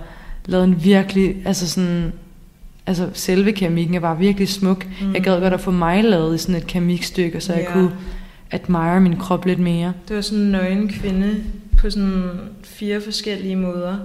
[0.45, 2.13] lavet en virkelig, altså sådan,
[2.87, 4.85] altså selve keramikken er bare virkelig smuk.
[5.01, 5.13] Mm.
[5.13, 7.71] Jeg gad godt at få mig lavet i sådan et keramikstykke, så jeg Ja.
[7.73, 7.91] kunne
[8.51, 9.93] admire min krop lidt mere.
[10.07, 11.43] Det var sådan en nøgen kvinde
[11.77, 12.29] på sådan
[12.63, 13.97] fire forskellige måder.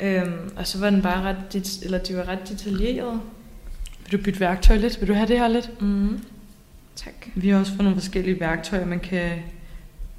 [0.00, 3.20] Øhm, og så var den bare ret, det, eller de var ret detaljerede.
[4.04, 5.00] Vil du bytte værktøj lidt?
[5.00, 5.82] Vil du have det her lidt?
[5.82, 6.18] Mm.
[6.96, 7.14] Tak.
[7.34, 9.30] Vi har også fået nogle forskellige værktøjer, man kan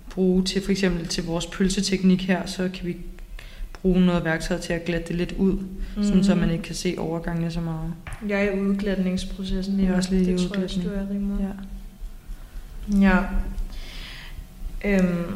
[0.09, 2.97] bruge til for eksempel til vores pølseteknik her, så kan vi
[3.73, 5.53] bruge noget værktøj til at glatte det lidt ud,
[5.97, 6.03] mm.
[6.03, 7.93] sådan så man ikke kan se overgangene så meget.
[8.29, 9.79] Jeg er i udglatningsprocessen.
[9.79, 11.09] Jeg er også lige i det tror jeg du udglatning.
[11.09, 11.39] er rimelig.
[11.39, 11.74] Ja.
[13.01, 13.17] Ja.
[14.85, 15.33] Øhm,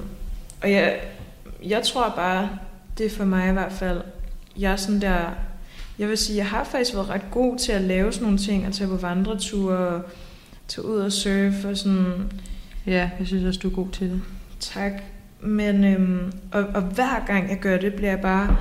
[0.61, 0.99] og jeg,
[1.63, 2.49] jeg tror bare,
[2.97, 4.01] det for mig i hvert fald,
[4.57, 5.19] jeg er sådan der,
[5.99, 8.65] jeg vil sige, jeg har faktisk været ret god til at lave sådan nogle ting,
[8.65, 10.01] at tage på vandreture, og
[10.67, 12.31] tage ud og surfe og sådan,
[12.85, 14.21] ja, jeg synes også, du er god til det.
[14.59, 14.91] tak.
[15.41, 18.57] Men, øhm, og, og hver gang jeg gør det, bliver jeg bare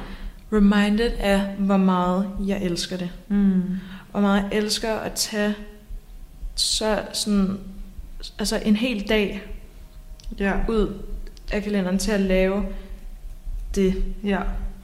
[0.53, 3.11] reminded af, hvor meget jeg elsker det.
[3.29, 3.63] Mm.
[4.11, 5.55] Hvor meget jeg elsker at tage
[6.55, 7.59] så sådan,
[8.39, 9.43] altså en hel dag
[10.39, 10.53] Ja.
[10.69, 11.03] ud
[11.53, 12.65] af kalenderen til at lave
[13.75, 14.03] det.
[14.25, 14.41] ja.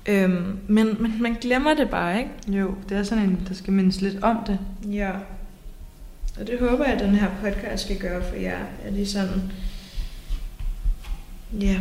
[0.06, 2.58] Øhm, men, men man glemmer det bare, ikke?
[2.58, 4.58] Jo, det er sådan en, der skal mindes lidt om det.
[4.92, 5.10] Ja.
[6.40, 8.58] Og det håber jeg, at den her podcast skal gøre for jer.
[8.84, 9.42] At I sådan...
[11.60, 11.80] Ja.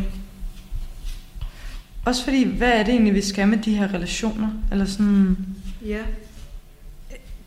[2.05, 4.49] Også fordi, hvad er det egentlig, vi skal med de her relationer?
[4.71, 5.37] Eller sådan,
[5.85, 6.01] Ja.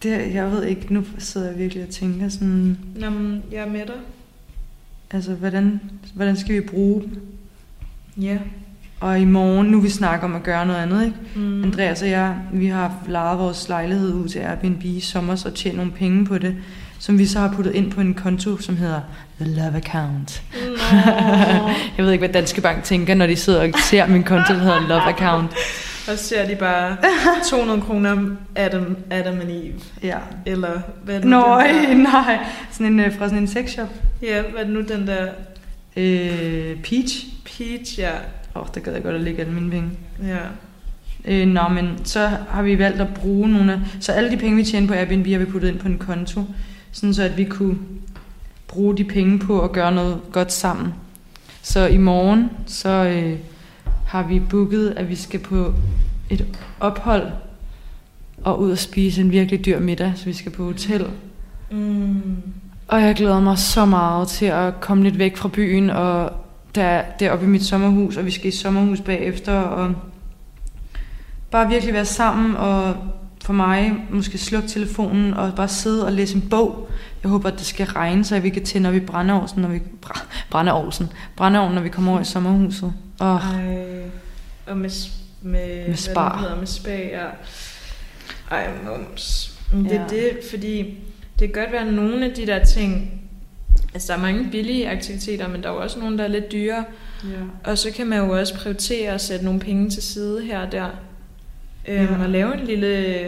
[0.02, 3.70] Det, jeg ved ikke, nu sidder jeg virkelig og tænker sådan, Nå, men jeg er
[3.70, 3.94] med dig.
[5.10, 5.80] altså, hvordan,
[6.14, 7.20] hvordan skal vi bruge dem?
[8.20, 8.38] Ja.
[9.00, 11.16] Og i morgen, nu vi snakker om at gøre noget andet, ikke?
[11.34, 11.64] Mm.
[11.64, 15.76] Andreas og jeg, vi har lejet vores lejlighed ud til Airbnb i sommer, og tjent
[15.76, 16.56] nogle penge på det,
[16.98, 19.00] som vi så har puttet ind på en konto, som hedder
[19.40, 20.42] The Love Account.
[20.54, 20.76] Nå.
[21.96, 24.60] Jeg ved ikke, hvad Danske Bank tænker, når de sidder og ser min konto, der
[24.60, 25.50] hedder Love Account.
[26.08, 26.96] Og så ser de bare
[27.50, 29.80] 200 kroner Adam, Adam and Eve.
[30.02, 30.18] Ja.
[30.46, 32.38] Eller hvad er det nu, Nå, den der, nej.
[32.72, 33.88] Sådan en, øh, fra sådan en sexshop.
[34.22, 35.26] Ja, hvad er det nu den der
[35.96, 37.26] Øh, Peach.
[37.44, 38.10] peach, ja.
[38.56, 39.90] Åh, oh, der gad jeg godt at lægge alle mine penge.
[40.22, 40.38] Ja.
[41.24, 43.78] Øh, nå, men så har vi valgt at bruge nogle af...
[44.00, 46.42] Så alle de penge, vi tjener på Airbnb, har vi puttet ind på en konto.
[46.92, 47.78] Sådan så, at vi kunne
[48.68, 50.94] bruge de penge på at gøre noget godt sammen.
[51.62, 53.38] Så i morgen, så øh,
[54.06, 55.74] har vi booket, at vi skal på
[56.30, 56.46] et
[56.80, 57.32] ophold
[58.44, 61.06] og ud og spise en virkelig dyr middag, så vi skal på hotel.
[61.70, 62.36] Mm.
[62.88, 66.32] Og jeg glæder mig så meget til at komme lidt væk fra byen, og
[66.74, 69.94] der, deroppe i mit sommerhus, og vi skal i sommerhus bagefter, og
[71.50, 72.96] bare virkelig være sammen, og
[73.46, 76.88] for mig måske slukke telefonen, og bare sidde og læse en bog.
[77.22, 79.82] Jeg håber, at det skal regne, så vi kan tænde op i brændeovsen, når vi,
[80.06, 82.92] br- brændeovsen, brændeovnen, når vi kommer over i sommerhuset.
[83.20, 84.02] Og Ej.
[84.66, 84.90] Og med,
[85.42, 86.32] med, Med hvad spar.
[86.32, 87.24] den hedder, med spa, ja.
[88.50, 89.54] Ej, mums.
[89.72, 90.06] Det er Ja.
[90.08, 90.98] det, fordi
[91.38, 93.20] det kan godt være nogle af de der ting,
[93.94, 96.52] altså der er mange billige aktiviteter, men der er jo også nogle, der er lidt
[96.52, 96.84] dyre.
[97.24, 97.70] ja.
[97.70, 100.72] Og så kan man jo også prioritere at sætte nogle penge til side her og
[100.72, 100.86] der.
[101.88, 102.20] Øhm.
[102.20, 103.18] Og lave en lille,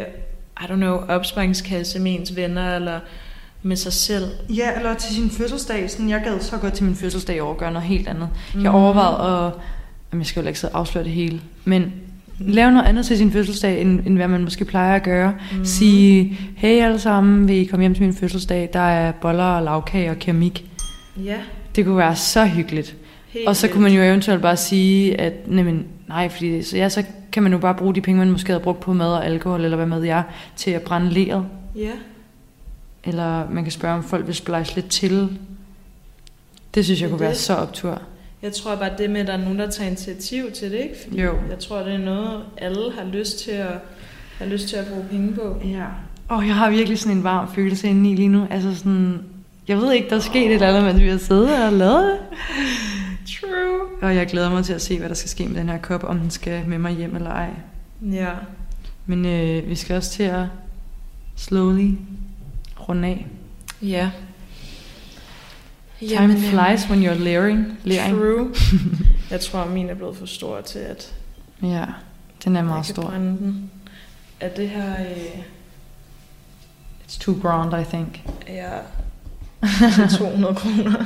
[0.61, 3.01] I don't know, opsparingskasse med ens venner, eller
[3.63, 4.25] med sig selv.
[4.49, 5.91] Ja, eller til sin fødselsdag.
[5.91, 8.29] Sådan, jeg gad så godt til min fødselsdag i år at gøre noget helt andet.
[8.55, 8.63] Mm.
[8.63, 9.53] Jeg overvejede at...
[10.13, 11.41] Jamen, jeg skal jo ikke sidde og afsløre det hele.
[11.65, 11.93] Men
[12.39, 15.35] lave noget andet til sin fødselsdag, end, end hvad man måske plejer at gøre.
[15.59, 15.65] Mm.
[15.65, 18.71] Sige, hey alle sammen, vil I komme hjem til min fødselsdag?
[18.73, 20.65] Der er boller og lavkage og keramik.
[21.25, 21.37] Ja,
[21.77, 22.97] Det kunne være så hyggeligt.
[23.29, 26.77] helt Og så kunne man jo eventuelt bare sige, at nej, men, nej fordi så,
[26.77, 29.13] ja, så kan man jo bare bruge de penge, man måske havde brugt på mad
[29.13, 30.23] og alkohol, eller hvad med jeg,
[30.57, 31.47] til at brænde leret.
[31.77, 31.91] Ja,
[33.05, 35.39] Eller man kan spørge, om folk vil splice lidt til.
[36.75, 37.39] Det synes jeg Det kunne være det.
[37.39, 38.03] så optur.
[38.43, 40.95] jeg tror bare det med, at der er nogen, der tager initiativ til det, ikke?
[41.07, 41.35] Fordi Jo.
[41.51, 43.69] jeg tror, det er noget, alle har lyst til at,
[44.39, 45.57] har lyst til at bruge penge på.
[45.65, 45.85] Ja.
[46.29, 48.47] Og jeg har virkelig sådan en varm følelse inde i lige nu.
[48.51, 49.19] Altså sådan,
[49.69, 52.03] jeg ved ikke, der er sket et eller andet, mens vi har siddet og lavet
[52.05, 52.19] det.
[53.41, 53.81] True.
[54.03, 56.05] Og jeg glæder mig til at se, hvad der skal ske med den her kop,
[56.05, 57.51] om den skal med mig hjem eller ej.
[58.03, 58.31] Ja.
[59.07, 60.47] Men øh, vi skal også til at
[61.37, 61.95] slowly
[62.89, 63.27] runde af.
[63.83, 64.11] Ja.
[66.01, 67.79] Time flies when you're layering.
[67.85, 68.17] layering.
[68.19, 68.51] True.
[69.31, 71.15] jeg tror, min er blevet for stor til, at
[71.63, 71.85] Ja,
[72.45, 73.11] den er meget stor.
[73.11, 73.71] den.
[74.41, 75.01] Er det her...
[75.01, 75.43] Øh,
[77.09, 78.21] It's too grand, I think.
[78.49, 78.71] Ja.
[79.63, 81.05] Altså 200 kroner.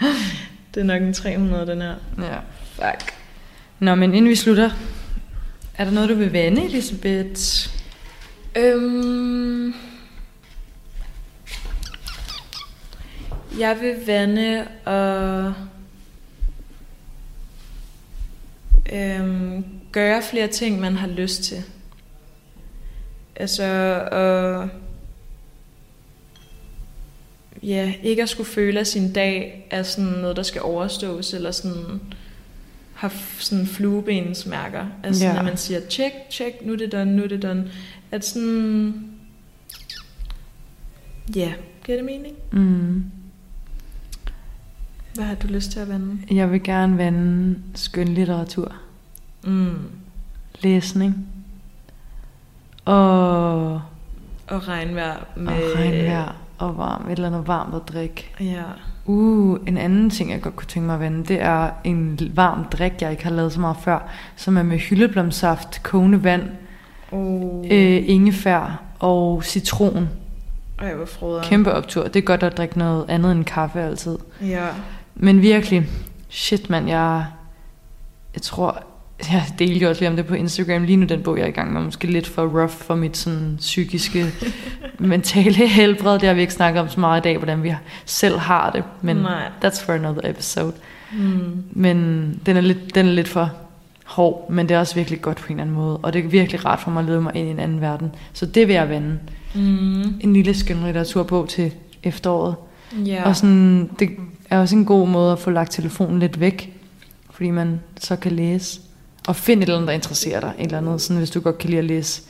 [0.74, 1.94] det er nok en 300, den her.
[2.18, 2.38] Ja.
[2.74, 3.14] Fuck.
[3.78, 4.70] Nå, men inden vi slutter,
[5.74, 7.70] er der noget, du vil vande, Elisabeth?
[8.56, 9.74] Øhm,
[13.58, 15.54] jeg vil vande og
[18.92, 21.64] øhm, gøre flere ting, man har lyst til.
[23.36, 23.64] Altså,
[24.12, 24.68] og,
[27.62, 31.50] ja, ikke at skulle føle, at sin dag er sådan noget, der skal overstås, eller
[31.50, 32.00] sådan
[32.94, 34.86] har sådan fluebensmærker.
[35.02, 35.34] Altså, Ja.
[35.34, 37.70] når man siger, check, check, nu er det done, nu er det done.
[38.10, 39.04] At sådan,
[41.36, 41.52] ja,
[41.86, 42.34] giver det mening?
[42.52, 43.04] Mm.
[45.14, 46.18] Hvad har du lyst til at vande?
[46.30, 48.74] Jeg vil gerne vande skønlitteratur.
[49.44, 49.74] Mm.
[50.60, 51.26] Læsning.
[52.84, 53.72] Og,
[54.46, 55.52] Og regnvejr med...
[55.52, 58.30] og regnvejr og varm, et eller andet varmt at drikke.
[58.40, 58.62] Ja.
[59.04, 62.64] Uh, en anden ting, jeg godt kunne tænke mig at vande, det er en varm
[62.64, 66.42] drik, jeg ikke har lavet så meget før, som er med hyldeblomsaft, kogende vand,
[67.12, 67.64] Oh.
[67.70, 70.08] øh, ingefær og citron.
[70.78, 71.42] Ej, hvor froder.
[71.42, 72.04] Kæmpe optur.
[72.04, 74.18] Det er godt at drikke noget andet end kaffe altid.
[74.42, 74.66] Ja.
[75.14, 75.86] Men virkelig,
[76.28, 77.24] shit mand, jeg,
[78.34, 78.82] jeg tror,
[79.32, 80.82] jeg delte jo også lige om det på Instagram.
[80.82, 83.16] Lige nu den bog, jeg er i gang med, måske lidt for rough for mit
[83.16, 84.26] sådan psykiske,
[84.98, 86.18] mentale helbred.
[86.18, 88.84] Det har vi ikke snakket om så meget i dag, hvordan vi selv har det.
[89.02, 89.48] Men Nej.
[89.64, 90.72] that's for another episode.
[91.12, 91.64] Mm.
[91.70, 91.96] Men
[92.46, 93.52] den er, lidt, den er lidt for
[94.04, 95.96] hård, men det er også virkelig godt på en eller anden måde.
[95.96, 98.12] Og det er virkelig rart for mig at lede mig ind i en anden verden.
[98.32, 99.18] Så det vil jeg vende.
[99.54, 100.20] Mm.
[100.20, 102.54] En lille skønlitteraturbog til efteråret.
[103.06, 103.24] Ja.
[103.24, 104.10] Og sådan, det
[104.50, 106.76] er også en god måde at få lagt telefonen lidt væk,
[107.30, 108.80] fordi man så kan læse.
[109.26, 110.54] Og find et eller andet, der interesserer dig.
[110.58, 112.22] Et eller andet, sådan, hvis du godt kan lide at læse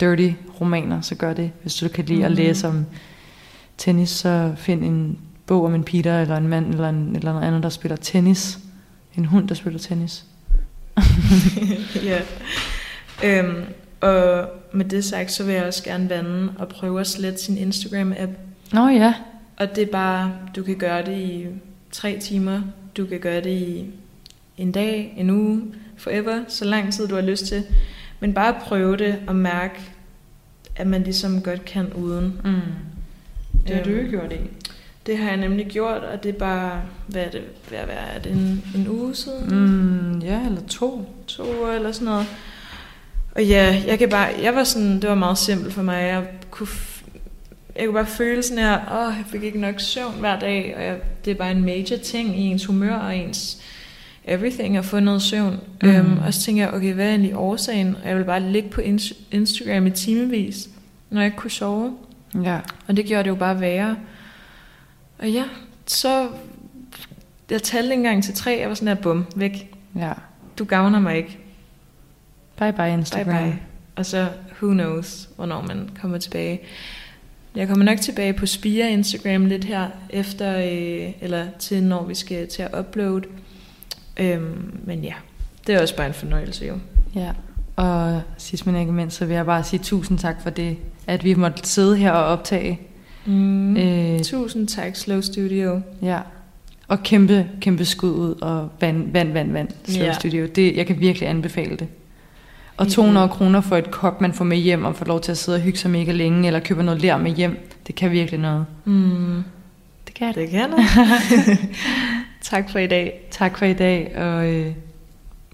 [0.00, 0.30] dirty
[0.60, 1.50] romaner, så gør det.
[1.62, 2.24] Hvis du kan lide mm-hmm.
[2.24, 2.46] at Mhm.
[2.48, 2.86] læse om
[3.78, 7.46] tennis, så find en bog om en Peter, eller en mand, eller, en, eller noget
[7.46, 8.58] andet, der spiller tennis.
[9.16, 10.24] En hund, der spiller tennis.
[12.04, 12.20] ja.
[13.24, 13.64] Øhm,
[14.00, 17.58] og med det sagt, så vil jeg også gerne vande og prøve at slette sin
[17.58, 18.30] Instagram-app.
[18.72, 19.14] Nå ja.
[19.56, 21.46] Og det er bare, du kan gøre det i
[21.92, 22.62] tre timer,
[22.96, 23.86] du kan gøre det i
[24.58, 25.62] en dag, en uge,
[26.04, 27.62] forever, så lang tid du har lyst til.
[28.20, 29.74] Men bare prøve det og mærke,
[30.76, 32.40] at man ligesom godt kan uden.
[32.44, 32.60] Mm.
[33.68, 34.36] Det har du Øhm, jo gjort i.
[35.06, 38.18] Det har jeg nemlig gjort, og det er bare, hvad er det, hvad er, er
[38.18, 39.48] det en, en uge siden?
[39.50, 41.08] Mm, ja, eller to.
[41.26, 42.26] to uger eller sådan noget.
[43.34, 46.02] Og ja, jeg kan bare, jeg var sådan, det var meget simpelt for mig.
[46.02, 46.68] Jeg kunne,
[47.76, 50.84] jeg kunne bare føle sådan her, åh, jeg fik ikke nok søvn hver dag, og
[50.84, 53.58] jeg, det er bare en major ting i ens humør og ens
[54.24, 55.60] everything at få noget søvn.
[55.82, 55.88] Mm.
[55.88, 57.96] Øhm, og så tænker jeg, okay, hvad er egentlig årsagen?
[58.02, 60.68] Og jeg vil bare ligge på ins- Instagram i timevis,
[61.10, 61.96] når jeg ikke kunne sove.
[62.42, 62.58] Ja.
[62.88, 63.96] Og det gjorde det jo bare værre.
[65.18, 65.44] Og ja,
[65.86, 66.28] så
[67.50, 69.70] jeg talte ikke engang til tre, jeg var sådan her, bum, væk.
[69.96, 70.12] Ja.
[70.58, 71.38] Du gavner mig ikke.
[72.58, 73.34] Bye bye Instagram.
[73.36, 73.58] Bye bye.
[73.96, 74.28] Og så,
[74.62, 76.60] who knows, hvornår man kommer tilbage.
[77.54, 82.14] Jeg kommer nok tilbage på Spire Instagram lidt her efter, øh, eller til når vi
[82.14, 83.22] skal til at uploade.
[84.20, 85.12] Øhm, men ja,
[85.66, 86.74] det er også bare en fornøjelse jo.
[87.14, 87.30] Ja,
[87.76, 91.24] og sidst men ikke mindst, så vil jeg bare sige tusind tak for det, at
[91.24, 92.80] vi måtte sidde her og optage.
[93.26, 93.76] Mm.
[93.76, 95.80] Øh, Tusind tak, Slow Studio.
[96.02, 96.18] ja.
[96.88, 99.68] Og kæmpe, kæmpe skud ud og vand, vand, vand, vand.
[99.84, 100.12] Slow Ja.
[100.12, 100.46] Studio.
[100.56, 101.86] Det, jeg kan virkelig anbefale det.
[102.76, 102.90] Og Mhm.
[102.92, 105.56] 200 kroner for et kop, man får med hjem og får lov til at sidde
[105.56, 107.68] og hygge sig mega længe, eller købe noget lær med hjem.
[107.86, 108.66] Det kan virkelig noget.
[108.84, 109.42] Mm.
[110.06, 110.78] Det kan Det kan det.
[112.44, 113.28] tak for i dag.
[113.30, 114.66] Tak for i dag, og øh,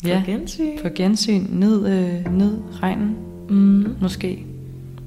[0.07, 0.79] ja, På gensyn.
[0.83, 1.47] på gensyn.
[1.49, 3.17] Ned, øh, ned regnen.
[3.49, 3.97] Mm.
[4.01, 4.45] måske.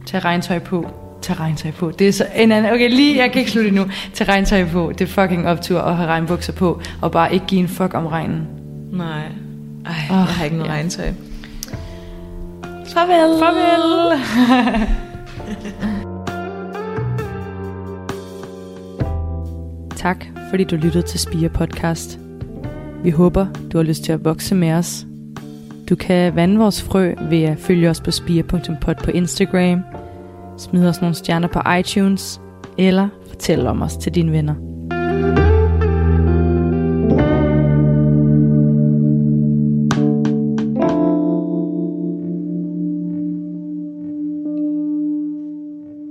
[0.05, 0.87] Tag regntøj på.
[1.21, 1.91] Tag regntøj på.
[1.91, 2.73] Det er så en anden...
[2.73, 3.85] Okay, lige, jeg kan ikke slutte nu.
[4.13, 4.91] Tag regntøj på.
[4.91, 8.05] Det er fucking optur at have regnbukser på, og bare ikke give en fuck om
[8.05, 8.47] regnen.
[8.91, 9.21] Nej.
[9.85, 10.75] Ej, Åh, jeg har ikke noget ja.
[10.75, 11.11] regntøj.
[12.93, 13.39] Farvel!
[13.39, 14.19] Farvel!
[20.03, 22.19] tak, fordi du lyttede til Spire Podcast.
[23.03, 25.05] Vi håber, du har lyst til at vokse med os.
[25.89, 29.81] Du kan vande vores frø ved at følge os på spire.pod på Instagram,
[30.57, 32.41] smide os nogle stjerner på iTunes,
[32.77, 34.55] eller fortælle om os til dine venner.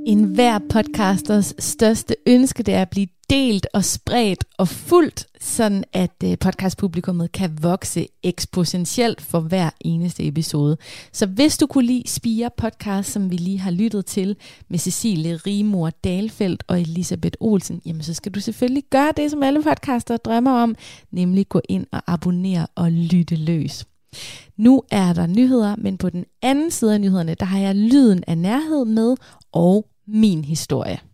[0.07, 5.85] En hver podcasters største ønske, det er at blive delt og spredt og fuldt, sådan
[5.93, 10.77] at øh, podcastpublikummet kan vokse eksponentielt for hver eneste episode.
[11.13, 14.37] Så hvis du kunne lide Spire podcast, som vi lige har lyttet til
[14.69, 19.43] med Cecilie Rimor Dalfeldt og Elisabeth Olsen, jamen så skal du selvfølgelig gøre det, som
[19.43, 20.77] alle podcaster drømmer om,
[21.11, 23.87] nemlig gå ind og abonnere og lytte løs.
[24.57, 28.25] Nu er der nyheder, men på den anden side af nyhederne, der har jeg lyden
[28.27, 29.17] af nærhed med
[29.53, 31.12] og min historie.